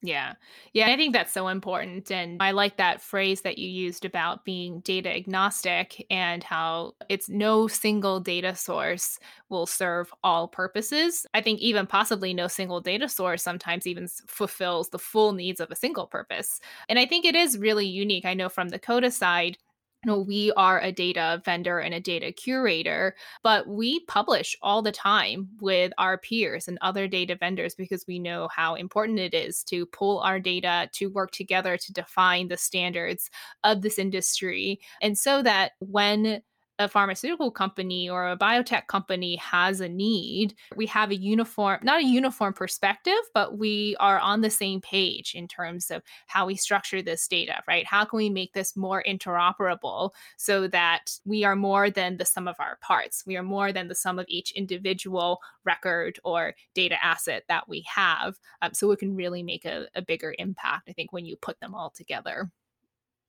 Yeah. 0.00 0.34
Yeah, 0.74 0.86
I 0.88 0.96
think 0.96 1.12
that's 1.12 1.32
so 1.32 1.48
important. 1.48 2.08
And 2.12 2.40
I 2.40 2.52
like 2.52 2.76
that 2.76 3.02
phrase 3.02 3.40
that 3.40 3.58
you 3.58 3.68
used 3.68 4.04
about 4.04 4.44
being 4.44 4.78
data 4.80 5.12
agnostic 5.12 6.06
and 6.08 6.44
how 6.44 6.92
it's 7.08 7.28
no 7.28 7.66
single 7.66 8.20
data 8.20 8.54
source 8.54 9.18
will 9.48 9.66
serve 9.66 10.14
all 10.22 10.46
purposes. 10.46 11.26
I 11.34 11.40
think 11.40 11.58
even 11.60 11.84
possibly 11.88 12.32
no 12.32 12.46
single 12.46 12.80
data 12.80 13.08
source 13.08 13.42
sometimes 13.42 13.88
even 13.88 14.06
fulfills 14.28 14.90
the 14.90 15.00
full 15.00 15.32
needs 15.32 15.58
of 15.58 15.68
a 15.72 15.76
single 15.76 16.06
purpose. 16.06 16.60
And 16.88 16.96
I 16.96 17.04
think 17.04 17.24
it 17.24 17.34
is 17.34 17.58
really 17.58 17.86
unique. 17.86 18.24
I 18.24 18.34
know 18.34 18.48
from 18.48 18.68
the 18.68 18.78
COTA 18.78 19.10
side, 19.10 19.58
know, 20.04 20.18
we 20.20 20.52
are 20.52 20.80
a 20.80 20.92
data 20.92 21.42
vendor 21.44 21.78
and 21.78 21.94
a 21.94 22.00
data 22.00 22.32
curator, 22.32 23.14
but 23.42 23.66
we 23.66 24.00
publish 24.06 24.56
all 24.62 24.82
the 24.82 24.92
time 24.92 25.48
with 25.60 25.92
our 25.98 26.18
peers 26.18 26.68
and 26.68 26.78
other 26.80 27.08
data 27.08 27.36
vendors 27.36 27.74
because 27.74 28.04
we 28.06 28.18
know 28.18 28.48
how 28.54 28.74
important 28.74 29.18
it 29.18 29.34
is 29.34 29.62
to 29.64 29.86
pull 29.86 30.20
our 30.20 30.38
data 30.38 30.88
to 30.92 31.06
work 31.06 31.32
together 31.32 31.76
to 31.76 31.92
define 31.92 32.48
the 32.48 32.56
standards 32.56 33.30
of 33.64 33.82
this 33.82 33.98
industry. 33.98 34.80
And 35.02 35.18
so 35.18 35.42
that 35.42 35.72
when 35.80 36.42
a 36.78 36.88
pharmaceutical 36.88 37.50
company 37.50 38.08
or 38.08 38.28
a 38.28 38.36
biotech 38.36 38.86
company 38.86 39.36
has 39.36 39.80
a 39.80 39.88
need, 39.88 40.54
we 40.76 40.86
have 40.86 41.10
a 41.10 41.16
uniform, 41.16 41.80
not 41.82 42.00
a 42.00 42.06
uniform 42.06 42.52
perspective, 42.52 43.18
but 43.34 43.58
we 43.58 43.96
are 43.98 44.18
on 44.20 44.40
the 44.40 44.50
same 44.50 44.80
page 44.80 45.34
in 45.34 45.48
terms 45.48 45.90
of 45.90 46.02
how 46.26 46.46
we 46.46 46.54
structure 46.54 47.02
this 47.02 47.26
data, 47.26 47.62
right? 47.66 47.84
How 47.86 48.04
can 48.04 48.16
we 48.16 48.30
make 48.30 48.52
this 48.52 48.76
more 48.76 49.02
interoperable 49.06 50.10
so 50.36 50.68
that 50.68 51.18
we 51.24 51.44
are 51.44 51.56
more 51.56 51.90
than 51.90 52.16
the 52.16 52.24
sum 52.24 52.46
of 52.46 52.56
our 52.58 52.78
parts? 52.80 53.24
We 53.26 53.36
are 53.36 53.42
more 53.42 53.72
than 53.72 53.88
the 53.88 53.94
sum 53.94 54.18
of 54.18 54.26
each 54.28 54.52
individual 54.52 55.40
record 55.64 56.20
or 56.24 56.54
data 56.74 57.02
asset 57.04 57.44
that 57.48 57.68
we 57.68 57.84
have. 57.92 58.38
Um, 58.62 58.72
so 58.72 58.90
it 58.92 59.00
can 59.00 59.16
really 59.16 59.42
make 59.42 59.64
a, 59.64 59.88
a 59.94 60.02
bigger 60.02 60.34
impact, 60.38 60.88
I 60.88 60.92
think, 60.92 61.12
when 61.12 61.26
you 61.26 61.36
put 61.36 61.58
them 61.60 61.74
all 61.74 61.90
together. 61.90 62.50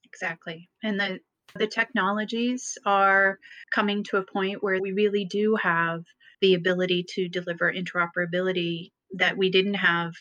Exactly. 0.06 0.70
And 0.84 1.00
the 1.00 1.20
the 1.56 1.68
technologies 1.68 2.78
are 2.86 3.40
coming 3.74 4.04
to 4.06 4.18
a 4.18 4.26
point 4.26 4.64
where 4.64 4.80
we 4.82 4.92
really 4.92 5.26
do 5.26 5.56
have 5.62 6.04
the 6.42 6.54
ability 6.54 7.06
to 7.16 7.28
deliver 7.28 7.72
interoperability 7.72 8.92
that 9.14 9.38
we 9.38 9.50
didn't 9.50 9.76
have 9.76 10.14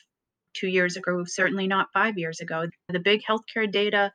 two 0.55 0.69
years 0.69 0.97
ago, 0.97 1.25
certainly 1.25 1.67
not 1.67 1.93
five 1.93 2.19
years 2.19 2.41
ago. 2.41 2.67
The 2.89 3.01
big 3.01 3.23
healthcare 3.29 3.71
data 3.71 4.13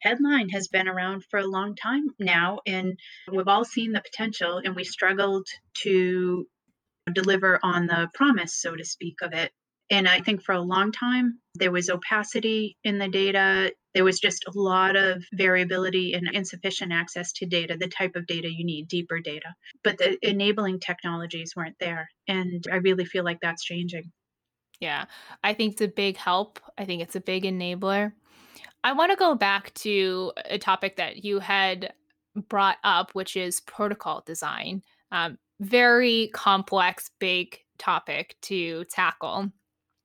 headline 0.00 0.50
has 0.50 0.68
been 0.68 0.88
around 0.88 1.24
for 1.30 1.38
a 1.40 1.46
long 1.46 1.74
time 1.74 2.08
now, 2.18 2.60
and 2.66 2.98
we've 3.32 3.48
all 3.48 3.64
seen 3.64 3.92
the 3.92 4.02
potential, 4.02 4.60
and 4.62 4.76
we 4.76 4.84
struggled 4.84 5.46
to 5.82 6.46
deliver 7.12 7.58
on 7.62 7.86
the 7.86 8.08
promise, 8.14 8.54
so 8.54 8.74
to 8.74 8.84
speak, 8.84 9.16
of 9.22 9.32
it. 9.32 9.52
And 9.88 10.08
I 10.08 10.20
think 10.20 10.42
for 10.42 10.52
a 10.52 10.60
long 10.60 10.92
time, 10.92 11.38
there 11.54 11.70
was 11.70 11.88
opacity 11.88 12.76
in 12.82 12.98
the 12.98 13.08
data. 13.08 13.72
There 13.96 14.04
was 14.04 14.20
just 14.20 14.44
a 14.46 14.52
lot 14.54 14.94
of 14.94 15.24
variability 15.32 16.12
and 16.12 16.28
insufficient 16.30 16.92
access 16.92 17.32
to 17.32 17.46
data, 17.46 17.78
the 17.80 17.88
type 17.88 18.14
of 18.14 18.26
data 18.26 18.46
you 18.46 18.62
need, 18.62 18.88
deeper 18.88 19.20
data. 19.20 19.54
But 19.82 19.96
the 19.96 20.18
enabling 20.20 20.80
technologies 20.80 21.54
weren't 21.56 21.78
there. 21.80 22.10
And 22.28 22.62
I 22.70 22.76
really 22.76 23.06
feel 23.06 23.24
like 23.24 23.38
that's 23.40 23.64
changing. 23.64 24.12
Yeah, 24.80 25.06
I 25.42 25.54
think 25.54 25.72
it's 25.72 25.80
a 25.80 25.88
big 25.88 26.18
help. 26.18 26.60
I 26.76 26.84
think 26.84 27.00
it's 27.00 27.16
a 27.16 27.20
big 27.20 27.44
enabler. 27.44 28.12
I 28.84 28.92
want 28.92 29.12
to 29.12 29.16
go 29.16 29.34
back 29.34 29.72
to 29.76 30.30
a 30.44 30.58
topic 30.58 30.96
that 30.96 31.24
you 31.24 31.38
had 31.38 31.94
brought 32.50 32.76
up, 32.84 33.12
which 33.12 33.34
is 33.34 33.62
protocol 33.62 34.22
design. 34.26 34.82
Um, 35.10 35.38
very 35.60 36.28
complex, 36.34 37.10
big 37.18 37.60
topic 37.78 38.36
to 38.42 38.84
tackle. 38.90 39.52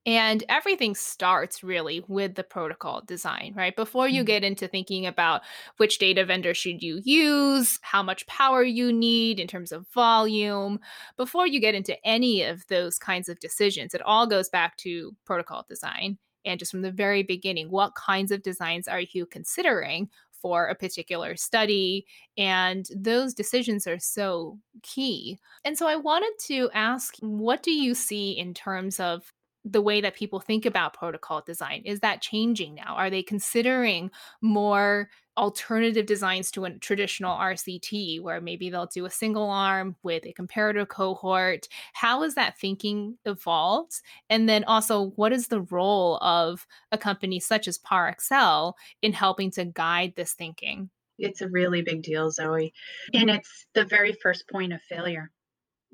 And 0.04 0.42
everything 0.48 0.96
starts 0.96 1.62
really 1.62 2.04
with 2.08 2.34
the 2.34 2.42
protocol 2.42 3.02
design, 3.02 3.52
right? 3.56 3.74
Before 3.76 4.08
you 4.08 4.24
Mhm. 4.24 4.24
get 4.24 4.42
into 4.42 4.66
thinking 4.66 5.06
about 5.06 5.42
which 5.76 5.98
data 5.98 6.24
vendor 6.24 6.54
should 6.54 6.82
you 6.82 7.00
use, 7.04 7.78
how 7.82 8.02
much 8.02 8.26
power 8.26 8.64
you 8.64 8.92
need 8.92 9.38
in 9.38 9.46
terms 9.46 9.70
of 9.70 9.86
volume, 9.90 10.80
before 11.16 11.46
you 11.46 11.60
get 11.60 11.76
into 11.76 11.96
any 12.04 12.42
of 12.42 12.66
those 12.66 12.98
kinds 12.98 13.28
of 13.28 13.38
decisions, 13.38 13.94
it 13.94 14.02
all 14.02 14.26
goes 14.26 14.48
back 14.48 14.76
to 14.78 15.14
protocol 15.24 15.64
design. 15.68 16.18
And 16.44 16.58
just 16.58 16.72
from 16.72 16.82
the 16.82 16.90
very 16.90 17.22
beginning, 17.22 17.70
what 17.70 17.94
kinds 17.94 18.32
of 18.32 18.42
designs 18.42 18.88
are 18.88 19.02
you 19.12 19.24
considering 19.24 20.10
for 20.32 20.66
a 20.66 20.74
particular 20.74 21.36
study? 21.36 22.04
And 22.36 22.88
those 22.92 23.34
decisions 23.34 23.86
are 23.86 24.00
so 24.00 24.58
key. 24.82 25.38
And 25.64 25.78
so 25.78 25.86
I 25.86 25.94
wanted 25.94 26.32
to 26.46 26.68
ask, 26.74 27.14
what 27.20 27.62
do 27.62 27.70
you 27.70 27.94
see 27.94 28.32
in 28.32 28.52
terms 28.52 28.98
of 28.98 29.32
the 29.64 29.82
way 29.82 30.00
that 30.00 30.16
people 30.16 30.40
think 30.40 30.66
about 30.66 30.94
protocol 30.94 31.40
design 31.40 31.82
is 31.84 32.00
that 32.00 32.20
changing 32.20 32.74
now? 32.74 32.94
Are 32.96 33.10
they 33.10 33.22
considering 33.22 34.10
more 34.40 35.08
alternative 35.38 36.04
designs 36.04 36.50
to 36.50 36.64
a 36.64 36.78
traditional 36.78 37.38
rct 37.38 38.20
where 38.20 38.40
maybe 38.40 38.68
they'll 38.68 38.86
do 38.86 39.06
a 39.06 39.10
single 39.10 39.48
arm 39.48 39.96
with 40.02 40.24
a 40.26 40.32
comparator 40.32 40.86
cohort? 40.86 41.68
How 41.92 42.22
has 42.22 42.34
that 42.34 42.58
thinking 42.58 43.18
evolved? 43.24 44.00
And 44.28 44.48
then 44.48 44.64
also 44.64 45.12
what 45.16 45.32
is 45.32 45.48
the 45.48 45.62
role 45.62 46.18
of 46.18 46.66
a 46.90 46.98
company 46.98 47.40
such 47.40 47.68
as 47.68 47.78
parexel 47.78 48.74
in 49.00 49.12
helping 49.12 49.50
to 49.52 49.64
guide 49.64 50.14
this 50.16 50.32
thinking? 50.32 50.90
It's 51.18 51.40
a 51.40 51.48
really 51.48 51.82
big 51.82 52.02
deal, 52.02 52.30
Zoe. 52.30 52.72
And 53.14 53.30
it's 53.30 53.66
the 53.74 53.84
very 53.84 54.12
first 54.12 54.48
point 54.48 54.72
of 54.72 54.82
failure, 54.82 55.30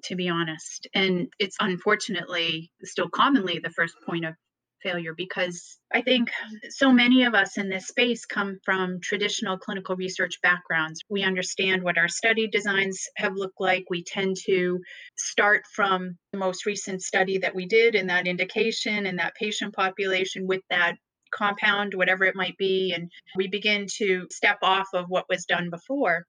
to 0.04 0.16
be 0.16 0.28
honest. 0.28 0.86
And 0.94 1.28
it's 1.38 1.56
unfortunately 1.60 2.70
still 2.84 3.08
commonly 3.08 3.58
the 3.58 3.70
first 3.70 3.94
point 4.06 4.24
of 4.24 4.34
failure 4.82 5.14
because 5.16 5.78
I 5.92 6.02
think 6.02 6.30
so 6.70 6.92
many 6.92 7.24
of 7.24 7.34
us 7.34 7.58
in 7.58 7.68
this 7.68 7.88
space 7.88 8.24
come 8.26 8.58
from 8.64 9.00
traditional 9.00 9.58
clinical 9.58 9.96
research 9.96 10.40
backgrounds. 10.42 11.00
We 11.08 11.22
understand 11.22 11.82
what 11.82 11.98
our 11.98 12.08
study 12.08 12.48
designs 12.48 13.08
have 13.16 13.34
looked 13.34 13.60
like. 13.60 13.84
We 13.90 14.04
tend 14.04 14.36
to 14.46 14.80
start 15.16 15.64
from 15.74 16.16
the 16.32 16.38
most 16.38 16.66
recent 16.66 17.02
study 17.02 17.38
that 17.38 17.54
we 17.54 17.66
did 17.66 17.94
in 17.94 18.06
that 18.08 18.26
indication 18.26 19.06
and 19.06 19.18
that 19.18 19.34
patient 19.34 19.74
population 19.74 20.46
with 20.46 20.62
that 20.70 20.94
compound, 21.34 21.94
whatever 21.94 22.24
it 22.24 22.36
might 22.36 22.56
be. 22.56 22.92
And 22.94 23.10
we 23.36 23.48
begin 23.48 23.86
to 23.98 24.26
step 24.30 24.58
off 24.62 24.88
of 24.94 25.06
what 25.08 25.28
was 25.28 25.44
done 25.44 25.70
before. 25.70 26.24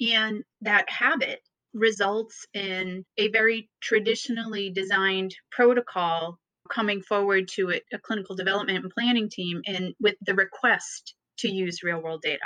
And 0.00 0.42
that 0.62 0.90
habit 0.90 1.40
results 1.74 2.46
in 2.54 3.04
a 3.18 3.28
very 3.28 3.68
traditionally 3.80 4.70
designed 4.70 5.34
protocol 5.50 6.38
coming 6.70 7.02
forward 7.02 7.48
to 7.48 7.70
a, 7.70 7.80
a, 7.92 7.98
clinical 7.98 8.36
development 8.36 8.78
and 8.82 8.92
planning 8.92 9.28
team 9.28 9.60
and 9.66 9.94
with 10.00 10.14
the 10.24 10.34
request 10.34 11.14
to 11.38 11.48
use 11.48 11.82
real 11.82 12.00
world 12.00 12.22
data. 12.22 12.44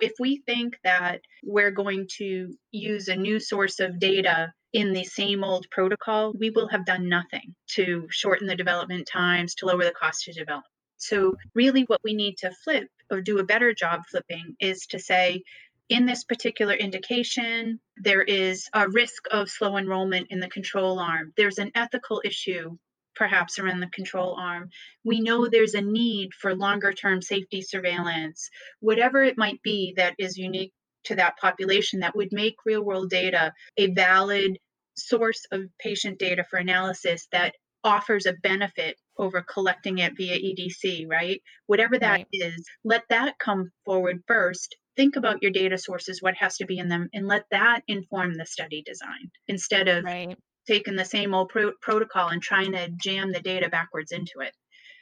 If 0.00 0.12
we 0.20 0.42
think 0.46 0.76
that 0.84 1.20
we're 1.42 1.70
going 1.70 2.06
to 2.18 2.54
use 2.70 3.08
a 3.08 3.16
new 3.16 3.40
source 3.40 3.80
of 3.80 3.98
data 3.98 4.52
in 4.72 4.92
the 4.92 5.04
same 5.04 5.42
old 5.42 5.66
protocol, 5.70 6.34
we 6.38 6.50
will 6.50 6.68
have 6.68 6.84
done 6.84 7.08
nothing 7.08 7.54
to 7.76 8.06
shorten 8.10 8.46
the 8.46 8.56
development 8.56 9.08
times, 9.10 9.54
to 9.56 9.66
lower 9.66 9.84
the 9.84 9.92
cost 9.98 10.24
to 10.24 10.32
develop. 10.32 10.64
So, 10.98 11.36
really, 11.54 11.82
what 11.84 12.00
we 12.04 12.14
need 12.14 12.36
to 12.38 12.52
flip 12.64 12.88
or 13.10 13.20
do 13.20 13.38
a 13.38 13.44
better 13.44 13.72
job 13.72 14.00
flipping 14.10 14.56
is 14.60 14.86
to 14.86 14.98
say, 14.98 15.42
in 15.88 16.06
this 16.06 16.24
particular 16.24 16.74
indication, 16.74 17.80
there 17.96 18.22
is 18.22 18.68
a 18.74 18.88
risk 18.88 19.24
of 19.30 19.48
slow 19.50 19.76
enrollment 19.76 20.28
in 20.30 20.40
the 20.40 20.48
control 20.48 20.98
arm. 20.98 21.32
There's 21.36 21.58
an 21.58 21.70
ethical 21.76 22.22
issue, 22.24 22.76
perhaps, 23.14 23.58
around 23.58 23.80
the 23.80 23.88
control 23.88 24.34
arm. 24.38 24.70
We 25.04 25.20
know 25.20 25.46
there's 25.46 25.74
a 25.74 25.80
need 25.82 26.34
for 26.34 26.56
longer 26.56 26.92
term 26.92 27.22
safety 27.22 27.62
surveillance, 27.62 28.50
whatever 28.80 29.22
it 29.22 29.38
might 29.38 29.62
be 29.62 29.94
that 29.96 30.14
is 30.18 30.36
unique 30.36 30.72
to 31.04 31.14
that 31.16 31.38
population 31.38 32.00
that 32.00 32.16
would 32.16 32.32
make 32.32 32.56
real 32.64 32.82
world 32.82 33.10
data 33.10 33.52
a 33.76 33.92
valid 33.92 34.58
source 34.96 35.44
of 35.52 35.62
patient 35.78 36.18
data 36.18 36.44
for 36.50 36.58
analysis 36.58 37.28
that 37.30 37.54
offers 37.84 38.26
a 38.26 38.32
benefit 38.42 38.96
over 39.18 39.42
collecting 39.42 39.98
it 39.98 40.16
via 40.16 40.36
EDC, 40.36 41.06
right? 41.08 41.40
Whatever 41.66 41.98
that 41.98 42.22
Right. 42.22 42.26
is, 42.32 42.66
let 42.82 43.04
that 43.10 43.38
come 43.38 43.70
forward 43.84 44.22
first 44.26 44.74
think 44.96 45.16
about 45.16 45.42
your 45.42 45.50
data 45.50 45.78
sources, 45.78 46.22
what 46.22 46.34
has 46.36 46.56
to 46.58 46.66
be 46.66 46.78
in 46.78 46.88
them, 46.88 47.08
and 47.12 47.26
let 47.26 47.44
that 47.50 47.82
inform 47.86 48.34
the 48.34 48.46
study 48.46 48.82
design 48.82 49.30
instead 49.48 49.88
of 49.88 50.04
right 50.04 50.36
taking 50.66 50.96
the 50.96 51.04
same 51.04 51.34
old 51.34 51.48
pro- 51.48 51.72
protocol 51.80 52.28
and 52.28 52.42
trying 52.42 52.72
to 52.72 52.88
jam 53.00 53.32
the 53.32 53.40
data 53.40 53.68
backwards 53.68 54.12
into 54.12 54.40
it. 54.40 54.52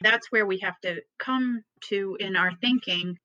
That's 0.01 0.31
where 0.31 0.45
we 0.45 0.59
have 0.59 0.79
to 0.81 1.01
come 1.17 1.63
to 1.89 2.17
in 2.19 2.35
our 2.35 2.51
thinking. 2.61 3.17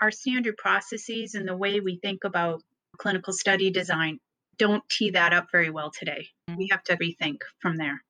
Our 0.00 0.10
standard 0.10 0.56
processes 0.56 1.34
and 1.34 1.46
the 1.46 1.56
way 1.56 1.80
we 1.80 1.98
think 2.02 2.24
about 2.24 2.62
clinical 2.98 3.32
study 3.32 3.70
design 3.70 4.18
don't 4.58 4.82
tee 4.88 5.10
that 5.10 5.32
up 5.32 5.46
very 5.52 5.70
well 5.70 5.90
today. 5.96 6.28
Mm. 6.48 6.58
We 6.58 6.68
have 6.70 6.82
to 6.84 6.96
rethink 6.96 7.38
from 7.60 7.76
there. 7.76 8.02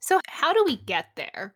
so 0.00 0.20
how 0.26 0.52
do 0.52 0.62
we 0.64 0.76
get 0.76 1.06
there 1.16 1.54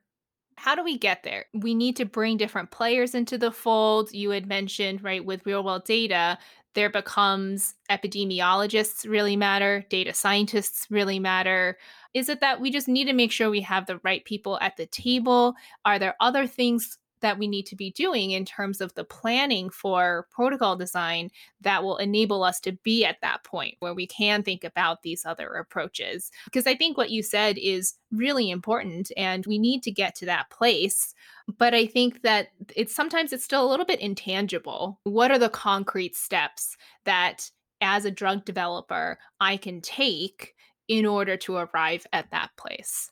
how 0.58 0.74
do 0.74 0.82
we 0.82 0.98
get 0.98 1.22
there? 1.22 1.46
We 1.54 1.74
need 1.74 1.96
to 1.96 2.04
bring 2.04 2.36
different 2.36 2.70
players 2.70 3.14
into 3.14 3.38
the 3.38 3.52
fold. 3.52 4.12
You 4.12 4.30
had 4.30 4.46
mentioned, 4.46 5.02
right, 5.02 5.24
with 5.24 5.46
real 5.46 5.64
world 5.64 5.84
data, 5.84 6.38
there 6.74 6.90
becomes 6.90 7.74
epidemiologists 7.90 9.08
really 9.08 9.36
matter, 9.36 9.84
data 9.88 10.14
scientists 10.14 10.86
really 10.90 11.18
matter? 11.18 11.78
Is 12.14 12.28
it 12.28 12.40
that 12.40 12.60
we 12.60 12.70
just 12.70 12.88
need 12.88 13.06
to 13.06 13.12
make 13.12 13.32
sure 13.32 13.50
we 13.50 13.62
have 13.62 13.86
the 13.86 14.00
right 14.04 14.24
people 14.24 14.58
at 14.60 14.76
the 14.76 14.86
table? 14.86 15.54
Are 15.84 15.98
there 15.98 16.16
other 16.20 16.46
things 16.46 16.98
that 17.20 17.38
we 17.38 17.46
need 17.46 17.66
to 17.66 17.76
be 17.76 17.90
doing 17.90 18.30
in 18.30 18.44
terms 18.44 18.80
of 18.80 18.94
the 18.94 19.04
planning 19.04 19.70
for 19.70 20.26
protocol 20.30 20.76
design 20.76 21.30
that 21.60 21.82
will 21.82 21.96
enable 21.98 22.42
us 22.42 22.60
to 22.60 22.72
be 22.72 23.04
at 23.04 23.20
that 23.22 23.44
point 23.44 23.76
where 23.80 23.94
we 23.94 24.06
can 24.06 24.42
think 24.42 24.64
about 24.64 25.02
these 25.02 25.24
other 25.24 25.48
approaches. 25.54 26.30
Because 26.44 26.66
I 26.66 26.74
think 26.74 26.96
what 26.96 27.10
you 27.10 27.22
said 27.22 27.58
is 27.58 27.94
really 28.12 28.50
important 28.50 29.10
and 29.16 29.46
we 29.46 29.58
need 29.58 29.82
to 29.84 29.90
get 29.90 30.14
to 30.16 30.26
that 30.26 30.50
place. 30.50 31.14
But 31.58 31.74
I 31.74 31.86
think 31.86 32.22
that 32.22 32.48
it's 32.76 32.94
sometimes 32.94 33.32
it's 33.32 33.44
still 33.44 33.66
a 33.66 33.70
little 33.70 33.86
bit 33.86 34.00
intangible. 34.00 35.00
What 35.04 35.30
are 35.30 35.38
the 35.38 35.48
concrete 35.48 36.16
steps 36.16 36.76
that 37.04 37.50
as 37.80 38.04
a 38.04 38.10
drug 38.10 38.44
developer 38.44 39.18
I 39.40 39.56
can 39.56 39.80
take 39.80 40.54
in 40.88 41.06
order 41.06 41.36
to 41.36 41.56
arrive 41.56 42.06
at 42.12 42.30
that 42.30 42.50
place? 42.56 43.10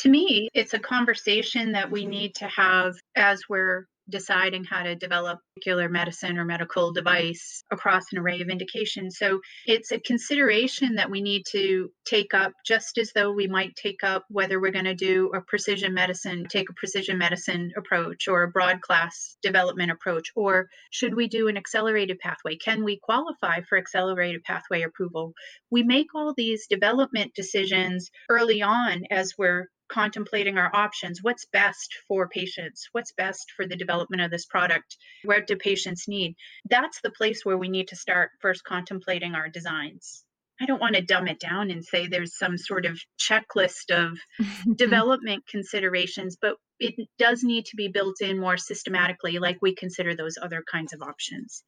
to 0.00 0.08
me, 0.08 0.48
it's 0.54 0.72
a 0.72 0.78
conversation 0.78 1.72
that 1.72 1.90
we 1.90 2.06
need 2.06 2.34
to 2.36 2.46
have 2.46 2.94
as 3.16 3.42
we're 3.48 3.86
deciding 4.10 4.64
how 4.64 4.82
to 4.82 4.94
develop 4.94 5.38
a 5.38 5.54
particular 5.54 5.88
medicine 5.88 6.36
or 6.38 6.44
medical 6.44 6.92
device 6.92 7.62
across 7.70 8.02
an 8.12 8.18
array 8.18 8.40
of 8.40 8.48
indications. 8.48 9.16
So 9.18 9.40
it's 9.66 9.92
a 9.92 10.00
consideration 10.00 10.96
that 10.96 11.10
we 11.10 11.22
need 11.22 11.44
to 11.52 11.90
take 12.04 12.34
up 12.34 12.52
just 12.66 12.98
as 12.98 13.12
though 13.14 13.32
we 13.32 13.46
might 13.46 13.76
take 13.76 14.02
up 14.02 14.24
whether 14.28 14.60
we're 14.60 14.72
going 14.72 14.84
to 14.84 14.94
do 14.94 15.30
a 15.34 15.40
precision 15.40 15.94
medicine, 15.94 16.46
take 16.50 16.68
a 16.70 16.74
precision 16.74 17.18
medicine 17.18 17.72
approach 17.76 18.28
or 18.28 18.42
a 18.42 18.50
broad 18.50 18.80
class 18.80 19.36
development 19.42 19.90
approach, 19.90 20.30
or 20.34 20.68
should 20.90 21.14
we 21.14 21.28
do 21.28 21.48
an 21.48 21.56
accelerated 21.56 22.18
pathway? 22.18 22.56
Can 22.56 22.84
we 22.84 22.98
qualify 23.00 23.60
for 23.68 23.78
accelerated 23.78 24.42
pathway 24.42 24.82
approval? 24.82 25.34
We 25.70 25.82
make 25.82 26.08
all 26.14 26.34
these 26.36 26.66
development 26.66 27.34
decisions 27.34 28.10
early 28.28 28.62
on 28.62 29.04
as 29.10 29.34
we're 29.38 29.68
contemplating 29.90 30.58
our 30.58 30.74
options. 30.74 31.20
What's 31.22 31.46
best 31.52 31.94
for 32.08 32.28
patients? 32.28 32.88
What's 32.92 33.12
best 33.12 33.52
for 33.56 33.66
the 33.66 33.76
development 33.76 34.22
of 34.22 34.30
this 34.30 34.46
product? 34.46 34.96
What 35.24 35.46
do 35.46 35.56
patients 35.56 36.06
need? 36.08 36.36
That's 36.68 37.00
the 37.02 37.10
place 37.10 37.44
where 37.44 37.58
we 37.58 37.68
need 37.68 37.88
to 37.88 37.96
start 37.96 38.30
first 38.40 38.64
contemplating 38.64 39.34
our 39.34 39.48
designs. 39.48 40.24
I 40.60 40.66
don't 40.66 40.80
want 40.80 40.94
to 40.96 41.02
dumb 41.02 41.26
it 41.26 41.40
down 41.40 41.70
and 41.70 41.84
say 41.84 42.06
there's 42.06 42.36
some 42.36 42.58
sort 42.58 42.84
of 42.84 43.00
checklist 43.18 43.90
of 43.90 44.18
development 44.76 45.44
considerations 45.48 46.36
but 46.40 46.56
it 46.78 47.08
does 47.18 47.42
need 47.42 47.66
to 47.66 47.76
be 47.76 47.88
built 47.88 48.20
in 48.20 48.40
more 48.40 48.56
systematically 48.56 49.38
like 49.38 49.58
we 49.60 49.74
consider 49.74 50.14
those 50.14 50.36
other 50.40 50.64
kinds 50.70 50.92
of 50.92 51.02
options. 51.02 51.62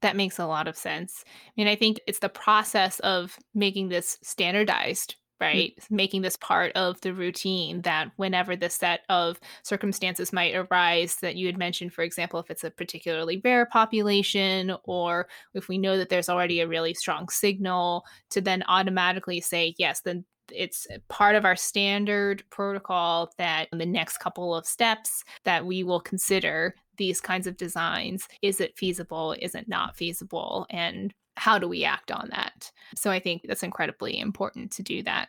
That 0.00 0.16
makes 0.16 0.38
a 0.38 0.46
lot 0.46 0.66
of 0.66 0.76
sense. 0.76 1.22
I 1.26 1.50
mean, 1.56 1.68
I 1.68 1.76
think 1.76 2.00
it's 2.06 2.18
the 2.18 2.28
process 2.28 2.98
of 3.00 3.38
making 3.54 3.90
this 3.90 4.18
standardized. 4.22 5.14
Right? 5.40 5.74
Mm-hmm. 5.76 5.96
Making 5.96 6.22
this 6.22 6.36
part 6.36 6.72
of 6.72 7.00
the 7.00 7.12
routine 7.12 7.82
that 7.82 8.10
whenever 8.16 8.56
the 8.56 8.70
set 8.70 9.00
of 9.08 9.38
circumstances 9.62 10.32
might 10.32 10.54
arise 10.54 11.16
that 11.16 11.36
you 11.36 11.46
had 11.46 11.58
mentioned, 11.58 11.92
for 11.92 12.02
example, 12.02 12.40
if 12.40 12.50
it's 12.50 12.64
a 12.64 12.70
particularly 12.70 13.40
rare 13.44 13.66
population 13.66 14.74
or 14.84 15.28
if 15.54 15.68
we 15.68 15.78
know 15.78 15.96
that 15.96 16.08
there's 16.08 16.28
already 16.28 16.60
a 16.60 16.68
really 16.68 16.94
strong 16.94 17.28
signal, 17.28 18.04
to 18.30 18.40
then 18.40 18.62
automatically 18.68 19.40
say, 19.40 19.74
yes, 19.78 20.00
then 20.00 20.24
it's 20.52 20.86
part 21.08 21.34
of 21.34 21.44
our 21.44 21.56
standard 21.56 22.42
protocol 22.50 23.30
that 23.38 23.68
in 23.72 23.78
the 23.78 23.86
next 23.86 24.18
couple 24.18 24.54
of 24.54 24.66
steps 24.66 25.22
that 25.44 25.66
we 25.66 25.82
will 25.82 26.00
consider 26.00 26.74
these 26.96 27.20
kinds 27.20 27.46
of 27.46 27.56
designs 27.56 28.26
is 28.42 28.60
it 28.60 28.76
feasible 28.76 29.34
is 29.40 29.54
it 29.54 29.68
not 29.68 29.96
feasible 29.96 30.66
and 30.70 31.14
how 31.38 31.58
do 31.58 31.68
we 31.68 31.84
act 31.84 32.10
on 32.10 32.28
that? 32.30 32.70
So 32.94 33.10
I 33.10 33.20
think 33.20 33.42
that's 33.46 33.62
incredibly 33.62 34.18
important 34.18 34.70
to 34.72 34.82
do 34.82 35.02
that. 35.04 35.28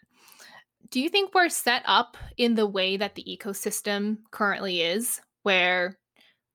Do 0.90 1.00
you 1.00 1.10
think 1.10 1.34
we're 1.34 1.50
set 1.50 1.84
up 1.86 2.18
in 2.38 2.56
the 2.56 2.68
way 2.68 2.98
that 2.98 3.16
the 3.16 3.24
ecosystem 3.24 4.18
currently 4.32 4.82
is, 4.82 5.22
where 5.44 5.98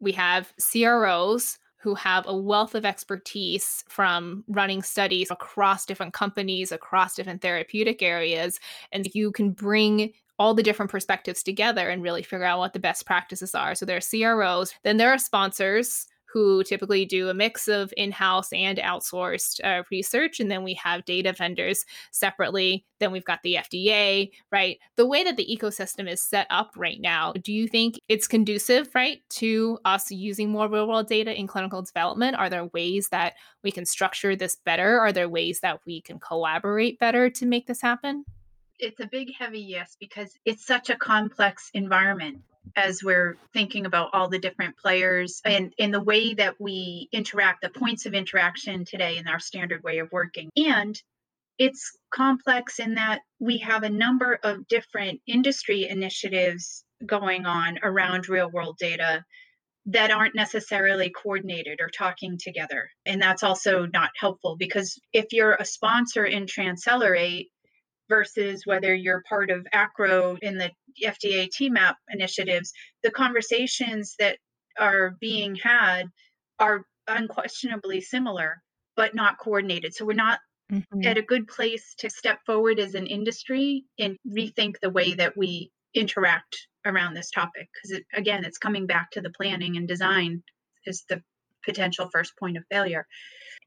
we 0.01 0.13
have 0.13 0.53
CROs 0.59 1.59
who 1.77 1.95
have 1.95 2.27
a 2.27 2.37
wealth 2.37 2.75
of 2.75 2.85
expertise 2.85 3.85
from 3.88 4.43
running 4.49 4.83
studies 4.83 5.31
across 5.31 5.85
different 5.85 6.14
companies, 6.14 6.73
across 6.73 7.14
different 7.14 7.43
therapeutic 7.43 8.03
areas, 8.03 8.59
and 8.90 9.09
you 9.14 9.31
can 9.31 9.51
bring 9.51 10.12
all 10.38 10.55
the 10.55 10.62
different 10.62 10.90
perspectives 10.90 11.43
together 11.43 11.90
and 11.90 12.03
really 12.03 12.23
figure 12.23 12.45
out 12.45 12.59
what 12.59 12.73
the 12.73 12.79
best 12.79 13.07
practices 13.07 13.55
are. 13.55 13.75
So 13.75 13.87
there 13.87 13.99
are 13.99 14.01
CROs, 14.01 14.75
then 14.83 14.97
there 14.97 15.11
are 15.11 15.19
sponsors 15.19 16.07
who 16.35 16.64
typically 16.64 17.05
do 17.05 17.29
a 17.29 17.35
mix 17.35 17.68
of 17.68 17.94
in 17.97 18.11
house 18.11 18.53
and 18.53 18.79
outsourced 18.79 19.61
uh, 19.62 19.85
research. 19.92 20.40
And 20.40 20.51
then 20.51 20.64
we 20.64 20.75
have 20.75 21.05
data 21.05 21.33
vendors 21.33 21.87
separately. 22.11 22.85
Then 22.99 23.12
we've 23.12 23.25
got 23.25 23.44
the 23.44 23.55
FDA, 23.55 24.33
right? 24.51 24.79
The 24.97 25.07
way 25.07 25.23
that 25.23 25.37
the 25.37 25.47
ecosystem 25.47 26.11
is 26.11 26.20
set 26.20 26.49
up 26.51 26.73
right 26.77 27.01
now, 27.01 27.35
do 27.35 27.53
you 27.53 27.68
think 27.68 28.01
it's 28.09 28.27
conducive, 28.27 28.88
right, 28.97 29.20
to 29.31 29.79
us 29.85 30.11
using 30.11 30.51
more 30.51 30.68
real 30.68 30.88
world 30.88 31.07
data 31.07 31.33
in 31.33 31.47
clinical 31.47 31.83
development? 31.83 32.35
Are 32.35 32.51
there 32.51 32.66
ways 32.66 33.11
that 33.11 33.35
we 33.62 33.70
can 33.70 33.87
structure 33.87 34.35
this 34.35 34.57
better? 34.57 34.99
Are 34.99 35.12
there 35.12 35.29
ways 35.29 35.61
that 35.61 35.83
we 35.87 36.01
can 36.01 36.18
collaborate 36.18 36.99
better 36.99 37.31
to 37.31 37.47
make 37.47 37.68
this 37.68 37.81
happen? 37.81 38.25
It's 38.81 38.99
a 38.99 39.07
big, 39.07 39.33
heavy 39.38 39.61
yes, 39.61 39.97
because 40.01 40.37
it's 40.44 40.66
such 40.66 40.90
a 40.90 40.97
complex 40.97 41.70
environment 41.75 42.42
as 42.77 43.03
we're 43.03 43.37
thinking 43.53 43.87
about 43.87 44.11
all 44.12 44.29
the 44.29 44.38
different 44.38 44.77
players 44.77 45.40
and 45.44 45.72
in 45.79 45.90
the 45.90 46.00
way 46.00 46.35
that 46.35 46.57
we 46.61 47.09
interact, 47.12 47.62
the 47.62 47.68
points 47.68 48.07
of 48.07 48.14
interaction 48.14 48.85
today 48.85 49.16
in 49.16 49.29
our 49.29 49.38
standard 49.40 49.83
way 49.83 49.98
of 49.98 50.11
working. 50.12 50.50
And 50.57 51.00
it's 51.59 51.96
complex 52.12 52.79
in 52.81 52.94
that 52.94 53.20
we 53.38 53.59
have 53.59 53.83
a 53.83 53.90
number 53.90 54.38
of 54.42 54.66
different 54.66 55.20
industry 55.27 55.88
initiatives 55.88 56.85
going 57.05 57.46
on 57.46 57.79
around 57.83 58.29
real 58.29 58.50
world 58.50 58.77
data 58.79 59.24
that 59.87 60.11
aren't 60.11 60.35
necessarily 60.35 61.11
coordinated 61.11 61.81
or 61.81 61.88
talking 61.88 62.38
together. 62.42 62.88
And 63.05 63.20
that's 63.20 63.42
also 63.42 63.87
not 63.92 64.11
helpful 64.18 64.57
because 64.59 64.98
if 65.12 65.27
you're 65.33 65.55
a 65.55 65.64
sponsor 65.64 66.24
in 66.24 66.46
Transcelerate, 66.46 67.48
versus 68.09 68.62
whether 68.67 68.95
you're 68.95 69.23
part 69.29 69.51
of 69.51 69.67
ACRO 69.73 70.37
in 70.43 70.59
the 70.59 70.71
FDA 71.03 71.49
TMAP 71.49 71.95
initiatives, 72.11 72.73
the 73.03 73.11
conversations 73.11 74.14
that 74.19 74.38
are 74.79 75.17
being 75.21 75.55
had 75.55 76.05
are 76.59 76.85
unquestionably 77.09 78.01
similar, 78.01 78.62
but 78.97 79.14
not 79.14 79.38
coordinated. 79.38 79.95
So 79.95 80.05
we're 80.05 80.14
not 80.14 80.38
mm-hmm. 80.71 81.07
at 81.07 81.19
a 81.19 81.23
good 81.23 81.47
place 81.49 81.95
to 81.99 82.11
step 82.11 82.40
forward 82.47 82.79
as 82.79 82.95
an 82.95 83.07
industry 83.07 83.85
and 83.99 84.17
rethink 84.27 84.75
the 84.81 84.90
way 84.90 85.14
that 85.14 85.37
we 85.37 85.71
interact 85.95 86.57
around 86.85 87.14
this 87.14 87.31
topic. 87.31 87.69
Because 87.73 87.99
it, 87.99 88.05
again, 88.14 88.45
it's 88.45 88.59
coming 88.59 88.87
back 88.87 89.11
to 89.12 89.21
the 89.21 89.31
planning 89.31 89.77
and 89.77 89.88
design 89.88 90.43
is 90.87 91.05
the 91.09 91.23
potential 91.64 92.09
first 92.12 92.33
point 92.38 92.57
of 92.57 92.64
failure. 92.71 93.07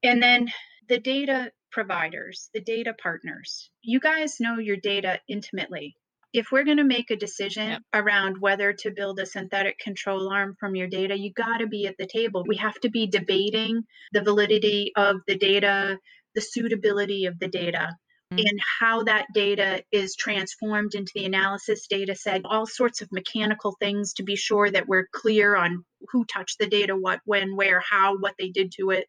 And 0.04 0.22
then 0.22 0.52
the 0.88 1.00
data 1.00 1.52
providers, 1.72 2.50
the 2.54 2.62
data 2.62 2.94
partners, 3.02 3.70
you 3.82 4.00
guys 4.00 4.40
know 4.40 4.58
your 4.58 4.78
data 4.78 5.20
intimately. 5.28 5.96
If 6.34 6.52
we're 6.52 6.66
going 6.66 6.78
to 6.78 6.84
make 6.84 7.10
a 7.10 7.16
decision 7.16 7.70
yep. 7.70 7.82
around 7.94 8.40
whether 8.40 8.74
to 8.74 8.92
build 8.92 9.20
a 9.20 9.26
synthetic 9.26 9.80
control 9.80 10.30
arm 10.30 10.56
from 10.60 10.76
your 10.76 10.88
data, 10.88 11.18
you 11.18 11.32
got 11.32 11.60
to 11.60 11.68
be 11.68 11.88
at 11.88 11.96
the 11.98 12.06
table. 12.06 12.44
We 12.46 12.58
have 12.58 12.80
to 12.82 12.90
be 12.90 13.08
debating 13.08 13.84
the 14.12 14.22
validity 14.22 14.92
of 14.96 15.18
the 15.26 15.38
data, 15.38 15.98
the 16.36 16.42
suitability 16.42 17.26
of 17.26 17.40
the 17.40 17.48
data, 17.48 17.96
mm-hmm. 18.32 18.40
and 18.40 18.60
how 18.80 19.04
that 19.04 19.28
data 19.34 19.84
is 19.92 20.16
transformed 20.16 20.96
into 20.96 21.12
the 21.16 21.26
analysis 21.26 21.88
data 21.88 22.14
set, 22.16 22.42
all 22.46 22.66
sorts 22.66 23.02
of 23.02 23.12
mechanical 23.12 23.76
things 23.80 24.14
to 24.14 24.24
be 24.24 24.36
sure 24.36 24.70
that 24.70 24.88
we're 24.88 25.08
clear 25.14 25.56
on 25.56 25.86
who 26.12 26.26
touched 26.26 26.60
the 26.60 26.68
data, 26.68 26.96
what, 26.96 27.20
when, 27.26 27.56
where, 27.56 27.82
how, 27.90 28.18
what 28.18 28.36
they 28.38 28.50
did 28.50 28.72
to 28.74 28.92
it, 28.92 29.08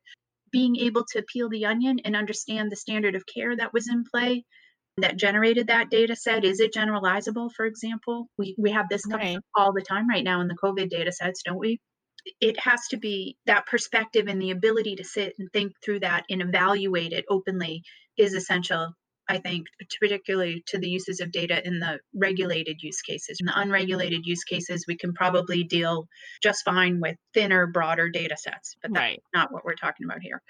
being 0.51 0.77
able 0.77 1.05
to 1.13 1.23
peel 1.23 1.49
the 1.49 1.67
onion 1.67 1.99
and 2.05 2.17
understand 2.17 2.71
the 2.71 2.77
standard 2.77 3.15
of 3.15 3.25
care 3.27 3.57
that 3.57 3.73
was 3.73 3.89
in 3.89 4.05
play 4.05 4.45
that 4.99 5.17
generated 5.17 5.69
that 5.69 5.91
data 5.91 6.17
set 6.17 6.45
is 6.45 6.61
it 6.61 6.75
generalizable 6.75 7.51
for 7.55 7.67
example 7.67 8.29
we, 8.37 8.55
we 8.59 8.71
have 8.71 8.89
this 8.89 9.03
right. 9.09 9.39
all 9.57 9.73
the 9.73 9.83
time 9.83 10.09
right 10.09 10.25
now 10.25 10.41
in 10.41 10.49
the 10.49 10.57
covid 10.63 10.91
data 10.91 11.13
sets 11.13 11.43
don't 11.45 11.59
we 11.59 11.79
it 12.41 12.59
has 12.59 12.81
to 12.91 12.97
be 12.97 13.37
that 13.47 13.67
perspective 13.67 14.27
and 14.27 14.43
the 14.43 14.51
ability 14.51 14.97
to 14.97 15.05
sit 15.05 15.35
and 15.39 15.49
think 15.53 15.73
through 15.85 16.01
that 16.01 16.25
and 16.29 16.43
evaluate 16.43 17.13
it 17.13 17.25
openly 17.31 17.83
is 18.17 18.35
essential 18.35 18.93
I 19.29 19.39
think, 19.39 19.67
particularly 20.01 20.65
to 20.69 20.79
the 20.79 20.89
uses 20.89 21.21
of 21.21 21.31
data 21.31 21.67
in 21.67 21.81
the 21.81 22.01
regulated 22.15 22.83
use 22.83 23.03
cases. 23.03 23.39
In 23.41 23.47
the 23.47 23.59
unregulated 23.59 24.25
use 24.25 24.43
cases, 24.45 24.85
we 24.89 24.97
can 24.97 25.13
probably 25.13 25.65
deal 25.65 26.09
just 26.43 26.65
fine 26.65 27.01
with 27.01 27.17
thinner, 27.35 27.67
broader 27.67 28.09
data 28.09 28.37
sets, 28.39 28.77
but 28.81 28.93
that's 28.93 29.03
right. 29.03 29.23
not 29.35 29.53
what 29.53 29.65
we're 29.65 29.75
talking 29.75 30.07
about 30.07 30.23
here. 30.23 30.43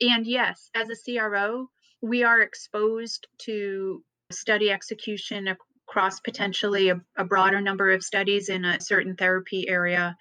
And 0.00 0.26
yes, 0.26 0.70
as 0.74 0.88
a 0.90 0.96
CRO, 0.96 1.68
we 2.02 2.24
are 2.24 2.40
exposed 2.40 3.26
to 3.42 4.02
study 4.30 4.70
execution 4.70 5.48
across 5.88 6.20
potentially 6.20 6.90
a, 6.90 7.00
a 7.16 7.24
broader 7.24 7.60
number 7.60 7.92
of 7.92 8.02
studies 8.02 8.48
in 8.48 8.64
a 8.64 8.80
certain 8.80 9.14
therapy 9.14 9.68
area. 9.68 10.16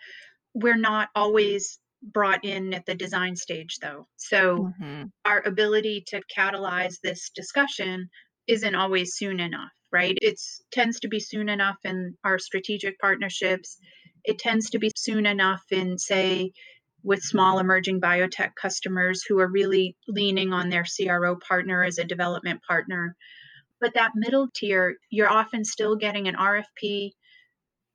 We're 0.53 0.77
not 0.77 1.09
always 1.15 1.79
brought 2.05 2.45
in 2.45 2.73
at 2.73 2.85
the 2.85 2.95
design 2.95 3.35
stage, 3.35 3.77
though. 3.81 4.05
So 4.17 4.71
mm-hmm. 4.81 5.03
our 5.25 5.41
ability 5.45 6.03
to 6.07 6.21
catalyze 6.35 6.95
this 7.03 7.31
discussion 7.35 8.09
isn't 8.47 8.75
always 8.75 9.15
soon 9.15 9.39
enough, 9.39 9.71
right? 9.91 10.17
It 10.21 10.39
tends 10.71 10.99
to 11.01 11.07
be 11.07 11.19
soon 11.19 11.49
enough 11.49 11.77
in 11.83 12.15
our 12.23 12.37
strategic 12.37 12.99
partnerships. 12.99 13.77
It 14.23 14.39
tends 14.39 14.69
to 14.71 14.79
be 14.79 14.91
soon 14.95 15.25
enough 15.25 15.63
in, 15.71 15.97
say, 15.97 16.51
with 17.03 17.21
small 17.21 17.59
emerging 17.59 18.01
biotech 18.01 18.51
customers 18.59 19.23
who 19.27 19.39
are 19.39 19.47
really 19.47 19.95
leaning 20.07 20.53
on 20.53 20.69
their 20.69 20.83
CRO 20.83 21.35
partner 21.35 21.83
as 21.83 21.97
a 21.97 22.03
development 22.03 22.61
partner. 22.67 23.15
But 23.79 23.93
that 23.93 24.11
middle 24.15 24.47
tier, 24.55 24.95
you're 25.11 25.29
often 25.29 25.63
still 25.65 25.95
getting 25.95 26.27
an 26.27 26.35
RFP 26.35 27.11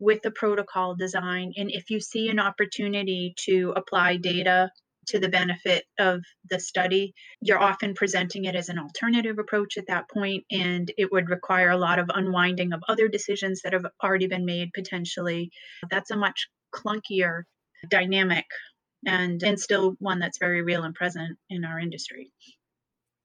with 0.01 0.23
the 0.23 0.31
protocol 0.31 0.97
design. 0.97 1.53
And 1.57 1.71
if 1.71 1.91
you 1.91 2.01
see 2.01 2.29
an 2.29 2.41
opportunity 2.41 3.35
to 3.45 3.73
apply 3.77 4.17
data 4.17 4.71
to 5.09 5.19
the 5.19 5.29
benefit 5.29 5.85
of 5.99 6.23
the 6.49 6.61
study, 6.61 7.15
you're 7.41 7.63
often 7.63 7.95
presenting 7.95 8.45
it 8.45 8.55
as 8.55 8.69
an 8.69 8.79
alternative 8.79 9.39
approach 9.39 9.77
at 9.77 9.87
that 9.89 10.09
point, 10.11 10.45
and 10.51 10.91
it 10.97 11.11
would 11.13 11.31
require 11.31 11.71
a 11.71 11.79
lot 11.79 11.99
of 11.99 12.11
unwinding 12.13 12.73
of 12.73 12.83
other 12.89 13.09
decisions 13.09 13.63
that 13.63 13.73
have 13.73 13.87
already 14.03 14.27
been 14.27 14.45
made 14.45 14.73
potentially. 14.73 15.51
That's 15.91 16.11
a 16.11 16.17
much 16.17 16.49
clunkier 16.75 17.43
dynamic 17.89 18.47
and 19.07 19.43
and 19.43 19.59
still 19.59 19.95
one 19.99 20.19
that's 20.19 20.39
very 20.39 20.63
real 20.63 20.85
and 20.85 20.95
present 20.95 21.39
in 21.49 21.65
our 21.65 21.79
industry. 21.79 22.33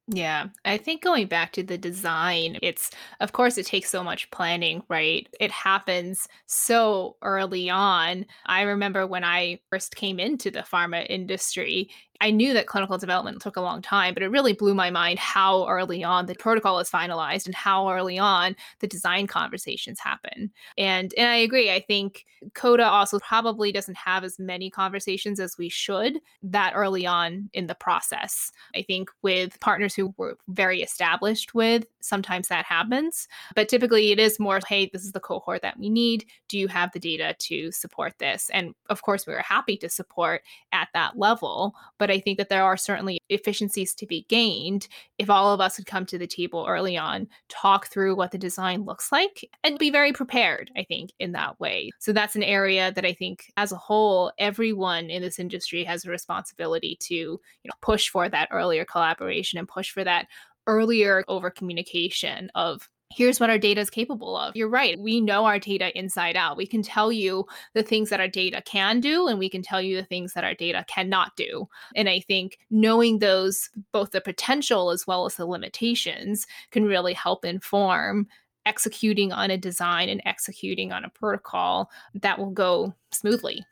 Yeah, 0.08 0.50
I 0.64 0.78
think 0.78 1.02
going 1.02 1.26
back 1.28 1.52
to 1.54 1.64
the 1.64 1.80
design, 1.80 2.60
it's 2.62 2.92
of 3.22 3.32
course 3.34 3.58
it 3.58 3.66
takes 3.66 3.90
so 3.90 4.04
much 4.04 4.30
planning, 4.30 4.84
right? 4.88 5.28
It 5.40 5.50
happens 5.50 6.28
so 6.46 7.18
early 7.24 7.72
on. 7.72 8.28
I 8.46 8.62
remember 8.62 9.08
when 9.08 9.24
I 9.24 9.62
first 9.72 9.96
came 9.96 10.20
into 10.20 10.52
the 10.52 10.60
pharma 10.60 11.08
industry, 11.10 11.90
I 12.22 12.32
knew 12.32 12.54
that 12.54 12.68
clinical 12.68 12.98
development 12.98 13.42
took 13.42 13.58
a 13.58 13.62
long 13.62 13.82
time, 13.82 14.14
but 14.14 14.24
it 14.24 14.30
really 14.30 14.54
blew 14.54 14.74
my 14.74 14.90
mind 14.90 15.20
how 15.20 15.68
early 15.68 16.04
on 16.04 16.26
the 16.26 16.36
protocol 16.36 16.80
is 16.80 16.90
finalized 16.90 17.46
and 17.46 17.56
how 17.56 17.90
early 17.90 18.18
on 18.18 18.56
the 18.80 18.88
design 18.88 19.28
conversations 19.28 20.00
happen. 20.00 20.52
And 20.78 21.14
and 21.18 21.30
I 21.30 21.36
agree. 21.36 21.72
I 21.72 21.82
think 21.82 22.26
COTA 22.54 22.86
also 22.86 23.20
probably 23.20 23.72
doesn't 23.72 23.98
have 23.98 24.24
as 24.24 24.40
many 24.40 24.70
conversations 24.70 25.40
as 25.40 25.58
we 25.58 25.70
should 25.70 26.20
that 26.44 26.74
early 26.76 27.06
on 27.06 27.50
in 27.54 27.68
the 27.68 27.76
process. 27.76 28.52
I 28.76 28.82
think 28.84 29.10
with 29.22 29.60
partners 29.60 29.96
who 29.96 30.14
we're 30.18 30.36
very 30.48 30.82
established 30.82 31.54
with, 31.54 31.86
sometimes 32.02 32.48
that 32.48 32.66
happens. 32.66 33.28
But 33.56 33.70
typically 33.70 34.12
it 34.12 34.20
is 34.20 34.40
more, 34.40 34.60
hey, 34.68 34.90
this 34.92 35.04
is 35.04 35.12
the 35.12 35.20
cohort 35.20 35.62
that 35.62 35.78
we 35.80 35.90
need. 35.90 36.26
Do 36.48 36.58
you 36.58 36.68
have 36.68 36.92
the 36.92 37.00
data 37.00 37.36
to 37.40 37.72
support 37.72 38.14
this? 38.20 38.50
And 38.54 38.74
of 38.90 39.02
course, 39.02 39.26
we 39.28 39.34
are 39.34 39.42
happy 39.42 39.78
to 39.78 39.90
support 39.90 40.42
at 40.72 40.90
that 40.94 41.18
level. 41.18 41.74
But 41.98 42.05
but 42.06 42.14
I 42.14 42.20
think 42.20 42.38
that 42.38 42.50
there 42.50 42.64
are 42.64 42.78
certainly 42.78 43.18
efficiencies 43.30 43.96
to 43.96 44.06
be 44.06 44.28
gained 44.30 44.88
if 45.18 45.28
all 45.28 45.52
of 45.52 45.60
us 45.60 45.80
would 45.80 45.88
come 45.88 46.06
to 46.06 46.20
the 46.20 46.28
table 46.28 46.64
early 46.70 46.96
on, 46.96 47.28
talk 47.50 47.88
through 47.88 48.16
what 48.16 48.30
the 48.30 48.38
design 48.38 48.86
looks 48.86 49.12
like, 49.12 49.50
and 49.64 49.80
be 49.80 49.90
very 49.90 50.14
prepared, 50.14 50.70
I 50.78 50.84
think, 50.84 51.14
in 51.20 51.32
that 51.32 51.60
way. 51.60 51.90
So 51.98 52.14
that's 52.14 52.36
an 52.36 52.44
area 52.44 52.92
that 52.92 53.06
I 53.06 53.14
think 53.14 53.52
as 53.58 53.72
a 53.72 53.78
whole, 53.78 54.32
everyone 54.38 55.10
in 55.10 55.24
this 55.24 55.40
industry 55.40 55.84
has 55.84 56.06
a 56.06 56.12
responsibility 56.12 56.96
to, 57.02 57.16
you 57.16 57.40
know, 57.64 57.74
push 57.82 58.08
for 58.08 58.30
that 58.30 58.50
earlier 58.52 58.86
collaboration 58.86 59.58
and 59.58 59.68
push 59.68 59.90
for 59.90 60.04
that 60.04 60.28
earlier 60.68 61.24
over 61.28 61.50
communication 61.50 62.52
of 62.54 62.88
here's 63.16 63.40
what 63.40 63.50
our 63.50 63.58
data 63.58 63.80
is 63.80 63.90
capable 63.90 64.36
of. 64.36 64.56
You're 64.56 64.68
right. 64.68 65.00
We 65.00 65.22
know 65.22 65.46
our 65.46 65.58
data 65.58 65.98
inside 65.98 66.36
out. 66.36 66.58
We 66.58 66.68
can 66.68 66.84
tell 66.84 67.12
you 67.12 67.46
the 67.74 67.84
things 67.84 68.10
that 68.10 68.20
our 68.20 68.28
data 68.28 68.62
can 68.66 69.00
do, 69.00 69.28
and 69.28 69.40
we 69.40 69.50
can 69.50 69.62
tell 69.62 69.82
you 69.82 69.96
the 69.96 70.04
things 70.04 70.34
that 70.34 70.44
our 70.44 70.54
data 70.54 70.86
cannot 70.88 71.36
do. 71.38 71.68
And 71.96 72.10
I 72.10 72.20
think 72.20 72.60
knowing 72.70 73.20
those, 73.20 73.70
both 73.94 74.12
the 74.12 74.22
potential 74.22 74.92
as 74.92 75.08
well 75.08 75.26
as 75.26 75.36
the 75.36 75.46
limitations, 75.46 76.46
can 76.72 76.84
really 76.84 77.14
help 77.14 77.46
inform 77.46 78.28
executing 78.66 79.32
on 79.32 79.52
a 79.52 79.58
design 79.58 80.10
and 80.10 80.22
executing 80.26 80.92
on 80.92 81.06
a 81.06 81.10
protocol 81.10 81.90
that 82.16 82.38
will 82.38 82.50
go 82.50 82.94
smoothly. 83.12 83.64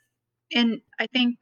And 0.54 0.82
I 1.00 1.08
think 1.08 1.40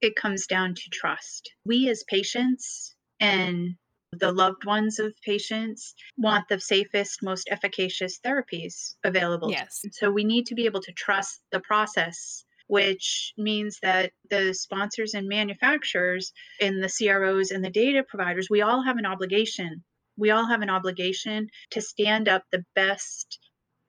it 0.00 0.14
comes 0.16 0.46
down 0.46 0.74
to 0.74 0.90
trust. 0.90 1.50
We 1.64 1.88
as 1.88 2.04
patients 2.08 2.94
and 3.18 3.74
the 4.12 4.32
loved 4.32 4.64
ones 4.64 4.98
of 4.98 5.14
patients 5.24 5.94
want 6.16 6.48
the 6.48 6.60
safest, 6.60 7.22
most 7.22 7.48
efficacious 7.50 8.18
therapies 8.24 8.94
available. 9.04 9.50
Yes. 9.50 9.84
So 9.92 10.10
we 10.10 10.24
need 10.24 10.46
to 10.46 10.54
be 10.54 10.66
able 10.66 10.80
to 10.82 10.92
trust 10.92 11.40
the 11.52 11.60
process, 11.60 12.44
which 12.68 13.32
means 13.36 13.78
that 13.82 14.12
the 14.30 14.54
sponsors 14.54 15.14
and 15.14 15.28
manufacturers 15.28 16.32
and 16.60 16.82
the 16.82 16.92
CROs 16.92 17.50
and 17.50 17.64
the 17.64 17.70
data 17.70 18.04
providers, 18.08 18.48
we 18.50 18.62
all 18.62 18.82
have 18.82 18.96
an 18.96 19.06
obligation. 19.06 19.84
We 20.16 20.30
all 20.30 20.46
have 20.46 20.62
an 20.62 20.70
obligation 20.70 21.48
to 21.70 21.80
stand 21.80 22.28
up 22.28 22.44
the 22.50 22.64
best 22.74 23.38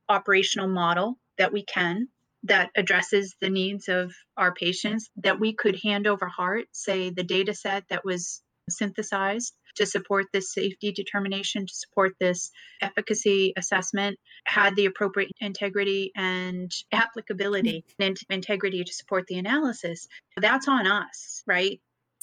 operational 0.10 0.67
model 0.67 1.17
that 1.38 1.53
we 1.53 1.63
can 1.63 2.08
that 2.43 2.69
addresses 2.75 3.36
the 3.41 3.49
needs 3.49 3.88
of 3.88 4.13
our 4.38 4.53
patients 4.53 5.10
that 5.17 5.39
we 5.39 5.53
could 5.53 5.77
hand 5.84 6.08
over 6.08 6.27
heart 6.27 6.65
say 6.71 7.10
the 7.10 7.23
data 7.23 7.53
set 7.53 7.84
that 7.89 8.06
was 8.06 8.41
synthesized 8.69 9.53
to 9.77 9.85
support 9.85 10.25
this 10.33 10.53
safety 10.53 10.91
determination, 10.91 11.65
to 11.65 11.73
support 11.73 12.13
this 12.19 12.51
efficacy 12.81 13.53
assessment, 13.57 14.19
had 14.45 14.75
the 14.75 14.85
appropriate 14.85 15.31
integrity 15.39 16.11
and 16.15 16.71
applicability 16.91 17.85
mm-hmm. 17.87 18.03
and 18.03 18.17
integrity 18.29 18.83
to 18.83 18.93
support 18.93 19.25
the 19.27 19.37
analysis. 19.37 20.07
That's 20.35 20.67
on 20.67 20.85
us, 20.87 21.43
right? 21.47 21.79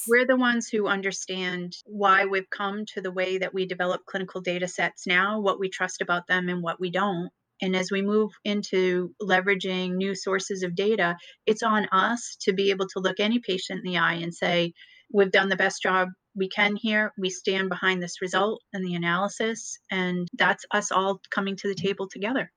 We're 0.07 0.27
the 0.27 0.35
ones 0.35 0.67
who 0.67 0.87
understand 0.87 1.73
why 1.85 2.25
we've 2.25 2.49
come 2.49 2.85
to 2.93 3.01
the 3.01 3.11
way 3.11 3.39
that 3.39 3.53
we 3.53 3.65
develop 3.65 4.05
clinical 4.05 4.41
data 4.41 4.67
sets 4.67 5.07
now, 5.07 5.39
what 5.39 5.59
we 5.59 5.69
trust 5.69 6.01
about 6.01 6.27
them 6.27 6.49
and 6.49 6.61
what 6.61 6.79
we 6.79 6.91
don't. 6.91 7.29
And 7.61 7.75
as 7.75 7.89
we 7.89 8.01
move 8.01 8.31
into 8.43 9.15
leveraging 9.21 9.95
new 9.95 10.13
sources 10.13 10.63
of 10.63 10.75
data, 10.75 11.15
it's 11.45 11.63
on 11.63 11.87
us 11.91 12.35
to 12.41 12.53
be 12.53 12.71
able 12.71 12.87
to 12.89 12.99
look 12.99 13.19
any 13.19 13.39
patient 13.39 13.81
in 13.85 13.91
the 13.91 13.97
eye 13.97 14.15
and 14.15 14.33
say, 14.33 14.73
we've 15.15 15.31
done 15.31 15.49
the 15.49 15.55
best 15.55 15.81
job 15.81 16.09
we 16.35 16.49
can 16.49 16.75
here. 16.75 17.13
We 17.17 17.29
stand 17.29 17.69
behind 17.69 18.03
this 18.03 18.21
result 18.21 18.61
and 18.73 18.85
the 18.85 18.95
analysis, 18.95 19.79
and 19.89 20.27
that's 20.37 20.65
us 20.71 20.91
all 20.91 21.21
coming 21.31 21.55
to 21.57 21.67
the 21.69 21.75
table 21.75 22.07
together. 22.09 22.51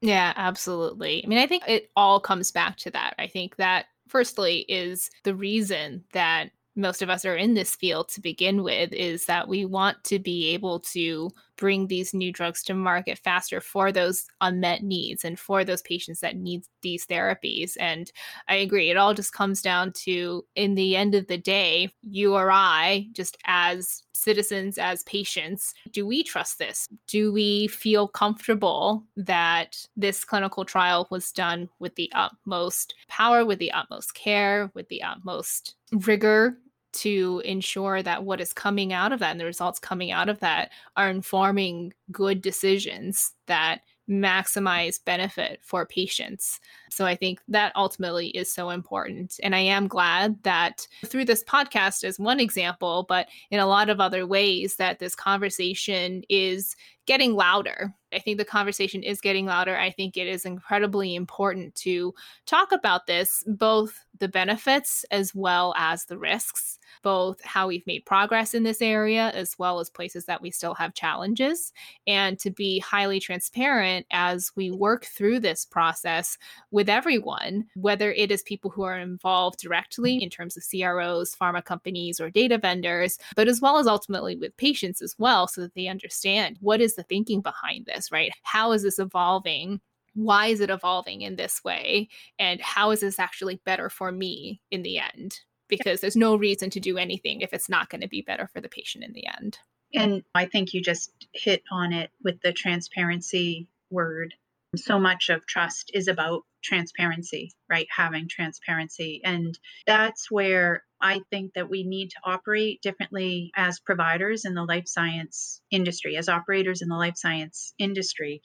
Yeah, 0.00 0.32
absolutely. 0.34 1.22
I 1.22 1.28
mean, 1.28 1.38
I 1.38 1.46
think 1.46 1.64
it 1.68 1.90
all 1.94 2.18
comes 2.18 2.50
back 2.50 2.78
to 2.78 2.90
that. 2.92 3.14
I 3.18 3.26
think 3.26 3.56
that, 3.56 3.86
firstly, 4.08 4.60
is 4.60 5.10
the 5.24 5.34
reason 5.34 6.04
that 6.14 6.52
most 6.74 7.02
of 7.02 7.10
us 7.10 7.26
are 7.26 7.36
in 7.36 7.52
this 7.52 7.74
field 7.74 8.08
to 8.08 8.22
begin 8.22 8.62
with 8.62 8.94
is 8.94 9.26
that 9.26 9.46
we 9.46 9.66
want 9.66 10.02
to 10.04 10.18
be 10.18 10.54
able 10.54 10.80
to 10.80 11.28
bring 11.60 11.86
these 11.86 12.12
new 12.12 12.32
drugs 12.32 12.64
to 12.64 12.74
market 12.74 13.18
faster 13.18 13.60
for 13.60 13.92
those 13.92 14.24
unmet 14.40 14.82
needs 14.82 15.24
and 15.24 15.38
for 15.38 15.62
those 15.62 15.82
patients 15.82 16.18
that 16.20 16.36
need 16.36 16.64
these 16.82 17.06
therapies. 17.06 17.76
And 17.78 18.10
I 18.48 18.56
agree, 18.56 18.90
it 18.90 18.96
all 18.96 19.14
just 19.14 19.32
comes 19.32 19.62
down 19.62 19.92
to, 20.04 20.44
in 20.56 20.74
the 20.74 20.96
end 20.96 21.14
of 21.14 21.28
the 21.28 21.38
day, 21.38 21.92
you 22.02 22.34
or 22.34 22.50
I, 22.50 23.06
just 23.12 23.36
as 23.44 24.02
citizens, 24.12 24.78
as 24.78 25.02
patients, 25.04 25.74
do 25.92 26.06
we 26.06 26.22
trust 26.22 26.58
this? 26.58 26.88
Do 27.06 27.32
we 27.32 27.68
feel 27.68 28.08
comfortable 28.08 29.04
that 29.16 29.86
this 29.96 30.24
clinical 30.24 30.64
trial 30.64 31.06
was 31.10 31.32
done 31.32 31.68
with 31.78 31.94
the 31.94 32.10
utmost 32.14 32.94
power, 33.08 33.44
with 33.44 33.58
the 33.58 33.72
utmost 33.72 34.14
care, 34.14 34.70
with 34.74 34.88
the 34.88 35.02
utmost 35.02 35.76
rigor 35.92 36.58
to 36.92 37.42
ensure 37.44 38.02
that 38.02 38.24
what 38.24 38.40
is 38.40 38.52
coming 38.52 38.92
out 38.92 39.12
of 39.12 39.20
that 39.20 39.32
and 39.32 39.40
the 39.40 39.44
results 39.44 39.78
coming 39.78 40.10
out 40.10 40.28
of 40.28 40.40
that 40.40 40.70
are 40.96 41.10
informing 41.10 41.92
good 42.10 42.42
decisions 42.42 43.32
that 43.46 43.80
maximize 44.10 45.02
benefit 45.04 45.60
for 45.62 45.86
patients. 45.86 46.58
So 46.90 47.06
I 47.06 47.14
think 47.14 47.40
that 47.46 47.72
ultimately 47.76 48.28
is 48.30 48.52
so 48.52 48.70
important. 48.70 49.38
And 49.42 49.54
I 49.54 49.60
am 49.60 49.86
glad 49.86 50.42
that 50.42 50.86
through 51.06 51.26
this 51.26 51.44
podcast 51.44 52.02
as 52.02 52.18
one 52.18 52.40
example, 52.40 53.06
but 53.08 53.28
in 53.52 53.60
a 53.60 53.66
lot 53.66 53.88
of 53.88 54.00
other 54.00 54.26
ways 54.26 54.76
that 54.76 54.98
this 54.98 55.14
conversation 55.14 56.24
is 56.28 56.74
getting 57.06 57.34
louder. 57.34 57.94
I 58.12 58.18
think 58.18 58.38
the 58.38 58.44
conversation 58.44 59.04
is 59.04 59.20
getting 59.20 59.46
louder. 59.46 59.78
I 59.78 59.90
think 59.90 60.16
it 60.16 60.26
is 60.26 60.44
incredibly 60.44 61.14
important 61.14 61.74
to 61.76 62.12
talk 62.46 62.72
about 62.72 63.06
this, 63.06 63.44
both 63.46 63.94
the 64.18 64.28
benefits 64.28 65.04
as 65.12 65.34
well 65.34 65.72
as 65.76 66.04
the 66.04 66.18
risks 66.18 66.79
both 67.02 67.40
how 67.42 67.68
we've 67.68 67.86
made 67.86 68.04
progress 68.04 68.54
in 68.54 68.62
this 68.62 68.82
area 68.82 69.30
as 69.30 69.58
well 69.58 69.80
as 69.80 69.90
places 69.90 70.24
that 70.26 70.42
we 70.42 70.50
still 70.50 70.74
have 70.74 70.94
challenges, 70.94 71.72
and 72.06 72.38
to 72.38 72.50
be 72.50 72.78
highly 72.78 73.20
transparent 73.20 74.06
as 74.10 74.50
we 74.56 74.70
work 74.70 75.04
through 75.04 75.40
this 75.40 75.64
process 75.64 76.38
with 76.70 76.88
everyone, 76.88 77.64
whether 77.74 78.12
it 78.12 78.30
is 78.30 78.42
people 78.42 78.70
who 78.70 78.82
are 78.82 78.98
involved 78.98 79.58
directly 79.60 80.22
in 80.22 80.30
terms 80.30 80.56
of 80.56 80.64
CROs, 80.68 81.34
pharma 81.34 81.64
companies, 81.64 82.20
or 82.20 82.30
data 82.30 82.58
vendors, 82.58 83.18
but 83.36 83.48
as 83.48 83.60
well 83.60 83.78
as 83.78 83.86
ultimately 83.86 84.36
with 84.36 84.56
patients 84.56 85.02
as 85.02 85.14
well, 85.18 85.46
so 85.46 85.60
that 85.60 85.74
they 85.74 85.88
understand 85.88 86.56
what 86.60 86.80
is 86.80 86.96
the 86.96 87.02
thinking 87.04 87.40
behind 87.40 87.86
this, 87.86 88.10
right? 88.12 88.32
How 88.42 88.72
is 88.72 88.82
this 88.82 88.98
evolving? 88.98 89.80
why 90.14 90.46
is 90.46 90.60
it 90.60 90.70
evolving 90.70 91.22
in 91.22 91.36
this 91.36 91.62
way 91.64 92.08
and 92.38 92.60
how 92.60 92.90
is 92.90 93.00
this 93.00 93.18
actually 93.18 93.60
better 93.64 93.88
for 93.88 94.10
me 94.10 94.60
in 94.70 94.82
the 94.82 94.98
end 94.98 95.40
because 95.70 96.00
there's 96.00 96.16
no 96.16 96.36
reason 96.36 96.68
to 96.70 96.80
do 96.80 96.98
anything 96.98 97.40
if 97.40 97.52
it's 97.54 97.68
not 97.68 97.88
going 97.88 98.02
to 98.02 98.08
be 98.08 98.22
better 98.22 98.48
for 98.52 98.60
the 98.60 98.68
patient 98.68 99.04
in 99.04 99.12
the 99.12 99.26
end. 99.26 99.58
And 99.94 100.22
i 100.34 100.46
think 100.46 100.74
you 100.74 100.82
just 100.82 101.10
hit 101.32 101.62
on 101.72 101.92
it 101.92 102.10
with 102.22 102.40
the 102.42 102.52
transparency 102.52 103.68
word. 103.90 104.34
So 104.76 105.00
much 105.00 105.30
of 105.30 105.46
trust 105.46 105.90
is 105.94 106.06
about 106.06 106.42
transparency 106.62 107.52
right? 107.68 107.86
Having 107.96 108.28
transparency. 108.28 109.20
And 109.24 109.58
that's 109.86 110.30
where 110.30 110.84
i 111.00 111.20
think 111.30 111.54
that 111.54 111.70
we 111.70 111.82
need 111.82 112.10
to 112.10 112.20
operate 112.24 112.82
differently 112.82 113.50
as 113.56 113.80
providers 113.80 114.44
in 114.44 114.54
the 114.54 114.64
life 114.64 114.86
science 114.86 115.62
industry. 115.70 116.16
As 116.16 116.28
operators 116.28 116.82
in 116.82 116.88
the 116.88 116.96
life 116.96 117.16
science 117.16 117.72
industry 117.78 118.42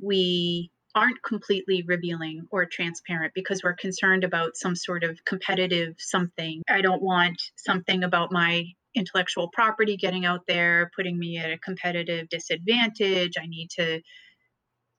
we 0.00 0.70
aren't 0.94 1.22
completely 1.22 1.84
revealing 1.86 2.46
or 2.50 2.64
transparent 2.64 3.32
because 3.34 3.62
we're 3.62 3.74
concerned 3.74 4.24
about 4.24 4.56
some 4.56 4.74
sort 4.74 5.04
of 5.04 5.24
competitive 5.24 5.94
something. 5.98 6.62
I 6.68 6.80
don't 6.80 7.02
want 7.02 7.40
something 7.56 8.04
about 8.04 8.32
my 8.32 8.64
intellectual 8.94 9.48
property 9.48 9.96
getting 9.96 10.24
out 10.24 10.46
there, 10.46 10.90
putting 10.96 11.18
me 11.18 11.38
at 11.38 11.52
a 11.52 11.58
competitive 11.58 12.28
disadvantage. 12.28 13.34
I 13.40 13.46
need 13.46 13.68
to 13.78 14.00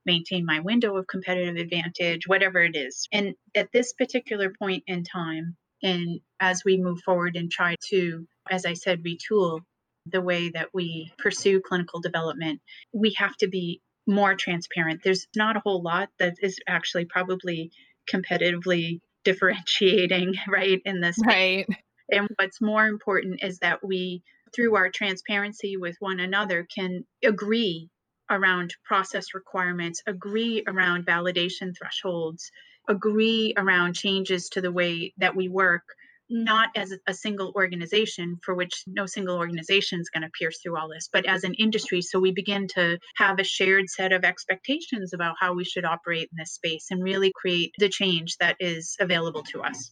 maintain 0.06 0.46
my 0.46 0.60
window 0.60 0.96
of 0.96 1.08
competitive 1.08 1.58
advantage, 1.58 2.28
whatever 2.28 2.62
it 2.62 2.76
is. 2.76 3.08
And 3.12 3.36
at 3.56 3.72
this 3.72 3.94
particular 3.94 4.54
point 4.58 4.84
in 4.88 5.04
time, 5.04 5.58
and 5.84 6.20
as 6.40 6.64
we 6.66 6.78
move 6.78 7.00
forward 7.02 7.36
and 7.36 7.52
try 7.52 7.76
to, 7.90 8.28
as 8.50 8.66
I 8.66 8.74
said, 8.74 9.04
retool 9.04 9.62
the 10.06 10.22
way 10.22 10.50
that 10.50 10.70
we 10.74 11.12
pursue 11.18 11.62
clinical 11.62 12.00
development, 12.00 12.62
we 12.94 13.14
have 13.18 13.36
to 13.38 13.48
be 13.48 13.82
more 14.10 14.36
transparent. 14.36 15.02
There's 15.04 15.28
not 15.36 15.56
a 15.56 15.62
whole 15.62 15.82
lot 15.82 16.10
that 16.20 16.36
is 16.42 16.58
actually 16.68 17.06
probably 17.06 17.72
competitively 18.12 19.00
differentiating, 19.24 20.36
right, 20.48 20.82
in 20.86 21.02
this. 21.02 21.18
Right. 21.26 21.68
And 22.12 22.28
what's 22.38 22.60
more 22.60 22.88
important 22.88 23.42
is 23.44 23.60
that 23.60 23.86
we, 23.86 24.24
through 24.56 24.76
our 24.76 24.90
transparency 24.90 25.78
with 25.78 25.96
one 26.00 26.20
another, 26.20 26.66
can 26.76 27.06
agree 27.24 27.90
around 28.32 28.76
process 28.84 29.34
requirements, 29.34 30.02
agree 30.08 30.64
around 30.68 31.06
validation 31.06 31.78
thresholds, 31.78 32.52
agree 32.88 33.54
around 33.58 33.94
changes 33.94 34.50
to 34.50 34.62
the 34.62 34.72
way 34.72 35.14
that 35.18 35.36
we 35.36 35.50
work 35.50 35.84
not 36.30 36.70
as 36.76 36.94
a 37.08 37.14
single 37.14 37.52
organization 37.56 38.38
for 38.44 38.54
which 38.54 38.84
no 38.88 39.06
single 39.06 39.38
organization 39.38 40.00
is 40.00 40.10
going 40.10 40.24
to 40.24 40.30
pierce 40.38 40.60
through 40.62 40.78
all 40.78 40.90
this 40.90 41.10
but 41.12 41.26
as 41.26 41.44
an 41.44 41.54
industry 41.56 42.02
so 42.02 42.20
we 42.20 42.32
begin 42.32 42.68
to 42.68 42.98
have 43.16 43.40
a 43.40 43.44
shared 43.44 43.90
set 43.90 44.12
of 44.12 44.24
expectations 44.24 45.14
about 45.14 45.36
how 45.40 45.54
we 45.54 45.64
should 45.64 45.86
operate 45.86 46.30
in 46.32 46.38
this 46.38 46.54
space 46.54 46.88
and 46.92 47.04
really 47.04 47.32
create 47.36 47.72
the 47.80 47.90
change 47.90 48.38
that 48.38 48.56
is 48.60 48.96
available 49.00 49.44
to 49.44 49.62
us. 49.62 49.92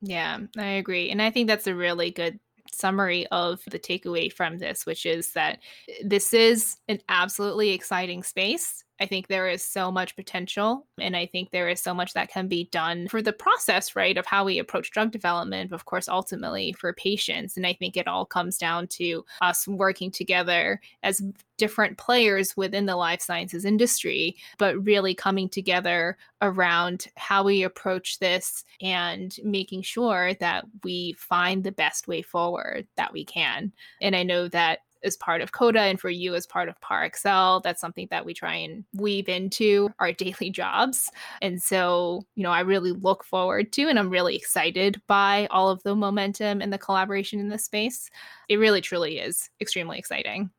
Yeah 0.00 0.38
i 0.58 0.66
agree 0.66 1.10
and 1.10 1.22
i 1.22 1.30
think 1.30 1.48
that's 1.48 1.66
a 1.66 1.74
really 1.74 2.10
good 2.10 2.38
summary 2.72 3.26
of 3.28 3.60
the 3.70 3.78
takeaway 3.78 4.32
from 4.32 4.58
this 4.58 4.86
which 4.86 5.06
is 5.06 5.32
that 5.32 5.60
eh, 5.88 5.94
this 6.04 6.34
is 6.34 6.76
an 6.88 7.00
absolutely 7.08 7.70
exciting 7.70 8.22
space 8.22 8.84
I 9.00 9.06
think 9.06 9.26
there 9.26 9.48
is 9.48 9.62
so 9.62 9.90
much 9.90 10.16
potential. 10.16 10.86
And 10.98 11.16
I 11.16 11.26
think 11.26 11.50
there 11.50 11.68
is 11.68 11.82
so 11.82 11.92
much 11.92 12.14
that 12.14 12.30
can 12.30 12.48
be 12.48 12.64
done 12.72 13.08
for 13.08 13.20
the 13.22 13.32
process, 13.32 13.94
right, 13.94 14.16
of 14.16 14.26
how 14.26 14.44
we 14.44 14.58
approach 14.58 14.90
drug 14.90 15.10
development, 15.10 15.72
of 15.72 15.84
course, 15.84 16.08
ultimately 16.08 16.72
for 16.72 16.92
patients. 16.92 17.56
And 17.56 17.66
I 17.66 17.74
think 17.74 17.96
it 17.96 18.08
all 18.08 18.24
comes 18.24 18.58
down 18.58 18.86
to 18.88 19.24
us 19.42 19.68
working 19.68 20.10
together 20.10 20.80
as 21.02 21.22
different 21.58 21.96
players 21.98 22.56
within 22.56 22.86
the 22.86 22.96
life 22.96 23.20
sciences 23.20 23.64
industry, 23.64 24.36
but 24.58 24.84
really 24.84 25.14
coming 25.14 25.48
together 25.48 26.16
around 26.42 27.06
how 27.16 27.42
we 27.42 27.62
approach 27.62 28.18
this 28.18 28.64
and 28.82 29.36
making 29.42 29.82
sure 29.82 30.34
that 30.34 30.64
we 30.84 31.14
find 31.18 31.64
the 31.64 31.72
best 31.72 32.08
way 32.08 32.22
forward 32.22 32.86
that 32.96 33.12
we 33.12 33.24
can. 33.24 33.72
And 34.00 34.14
I 34.14 34.22
know 34.22 34.48
that 34.48 34.80
as 35.06 35.16
part 35.16 35.40
of 35.40 35.52
COTA 35.52 35.80
and 35.80 36.00
for 36.00 36.10
you 36.10 36.34
as 36.34 36.46
part 36.46 36.68
of 36.68 36.80
Parexel. 36.80 37.62
That's 37.62 37.80
something 37.80 38.08
that 38.10 38.26
we 38.26 38.34
try 38.34 38.54
and 38.54 38.84
weave 38.94 39.28
into 39.28 39.88
our 39.98 40.12
daily 40.26 40.50
jobs. 40.50 41.10
And 41.40 41.62
so, 41.62 42.22
you 42.34 42.42
know, 42.42 42.50
I 42.50 42.60
really 42.60 42.92
look 42.92 43.24
forward 43.24 43.72
to 43.72 43.88
and 43.88 43.98
I'm 43.98 44.10
really 44.10 44.36
excited 44.36 45.00
by 45.06 45.46
all 45.50 45.70
of 45.70 45.82
the 45.82 45.94
momentum 45.94 46.60
and 46.60 46.72
the 46.72 46.78
collaboration 46.78 47.40
in 47.40 47.48
this 47.48 47.64
space. 47.64 48.10
It 48.48 48.56
really, 48.56 48.80
truly 48.80 49.18
is 49.18 49.48
extremely 49.60 49.98
exciting. 49.98 50.50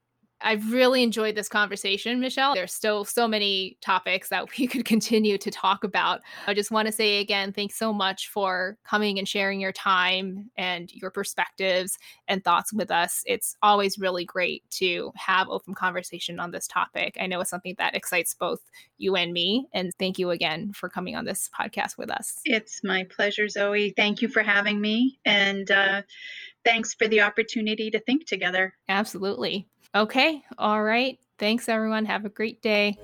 I've 0.47 0.71
really 0.71 1.03
enjoyed 1.03 1.35
this 1.35 1.49
conversation, 1.49 2.21
Michelle. 2.21 2.55
There's 2.55 2.73
still 2.73 3.03
so 3.03 3.27
many 3.27 3.77
topics 3.81 4.29
that 4.29 4.47
we 4.57 4.65
could 4.65 4.85
continue 4.85 5.37
to 5.37 5.51
talk 5.51 5.83
about. 5.83 6.21
I 6.47 6.53
just 6.53 6.71
want 6.71 6.85
to 6.85 6.93
say 6.93 7.19
again, 7.19 7.51
thanks 7.51 7.77
so 7.77 7.91
much 7.91 8.29
for 8.29 8.77
coming 8.85 9.19
and 9.19 9.27
sharing 9.27 9.59
your 9.59 9.73
time 9.73 10.49
and 10.57 10.89
your 10.93 11.11
perspectives 11.11 11.97
and 12.29 12.45
thoughts 12.45 12.71
with 12.71 12.91
us. 12.91 13.23
It's 13.25 13.57
always 13.61 13.99
really 13.99 14.23
great 14.23 14.63
to 14.71 15.11
have 15.17 15.49
open 15.49 15.73
conversation 15.73 16.39
on 16.39 16.51
this 16.51 16.65
topic. 16.65 17.17
I 17.19 17.27
know 17.27 17.41
it's 17.41 17.49
something 17.49 17.75
that 17.77 17.93
excites 17.93 18.33
both 18.33 18.61
you 18.97 19.17
and 19.17 19.33
me. 19.33 19.67
And 19.73 19.91
thank 19.99 20.17
you 20.17 20.29
again 20.29 20.71
for 20.71 20.87
coming 20.87 21.17
on 21.17 21.25
this 21.25 21.49
podcast 21.59 21.97
with 21.97 22.09
us. 22.09 22.39
It's 22.45 22.85
my 22.85 23.03
pleasure, 23.03 23.49
Zoe. 23.49 23.93
Thank 23.97 24.21
you 24.21 24.29
for 24.29 24.43
having 24.43 24.79
me. 24.79 25.19
And 25.25 25.69
uh, 25.69 26.03
thanks 26.63 26.93
for 26.93 27.09
the 27.09 27.19
opportunity 27.19 27.91
to 27.91 27.99
think 27.99 28.25
together. 28.25 28.73
Absolutely. 28.87 29.67
Okay. 29.97 30.43
All 30.59 30.83
right. 30.83 31.19
Thanks, 31.39 31.67
everyone. 31.67 32.05
Have 32.05 32.23
a 32.23 32.29
great 32.29 32.61
day. 32.61 32.97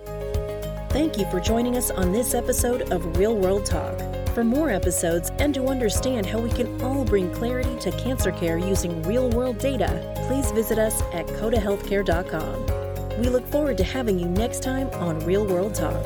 Thank 0.89 1.17
you 1.17 1.25
for 1.31 1.39
joining 1.39 1.75
us 1.75 1.89
on 1.89 2.11
this 2.11 2.35
episode 2.35 2.93
of 2.93 3.17
Real 3.17 3.35
World 3.35 3.65
Talk. 3.65 3.99
For 4.35 4.43
more 4.43 4.69
episodes 4.69 5.31
and 5.39 5.55
to 5.55 5.65
understand 5.65 6.27
how 6.27 6.39
we 6.39 6.51
can 6.51 6.79
all 6.83 7.03
bring 7.03 7.33
clarity 7.33 7.79
to 7.79 7.91
cancer 7.93 8.31
care 8.31 8.59
using 8.59 9.01
real 9.03 9.27
world 9.31 9.57
data, 9.57 10.13
please 10.27 10.51
visit 10.51 10.77
us 10.77 11.01
at 11.13 11.25
cotahealthcare.com. 11.25 13.19
We 13.19 13.29
look 13.29 13.47
forward 13.47 13.77
to 13.77 13.83
having 13.83 14.19
you 14.19 14.27
next 14.27 14.61
time 14.61 14.89
on 14.91 15.17
Real 15.21 15.47
World 15.47 15.73
Talk. 15.73 16.05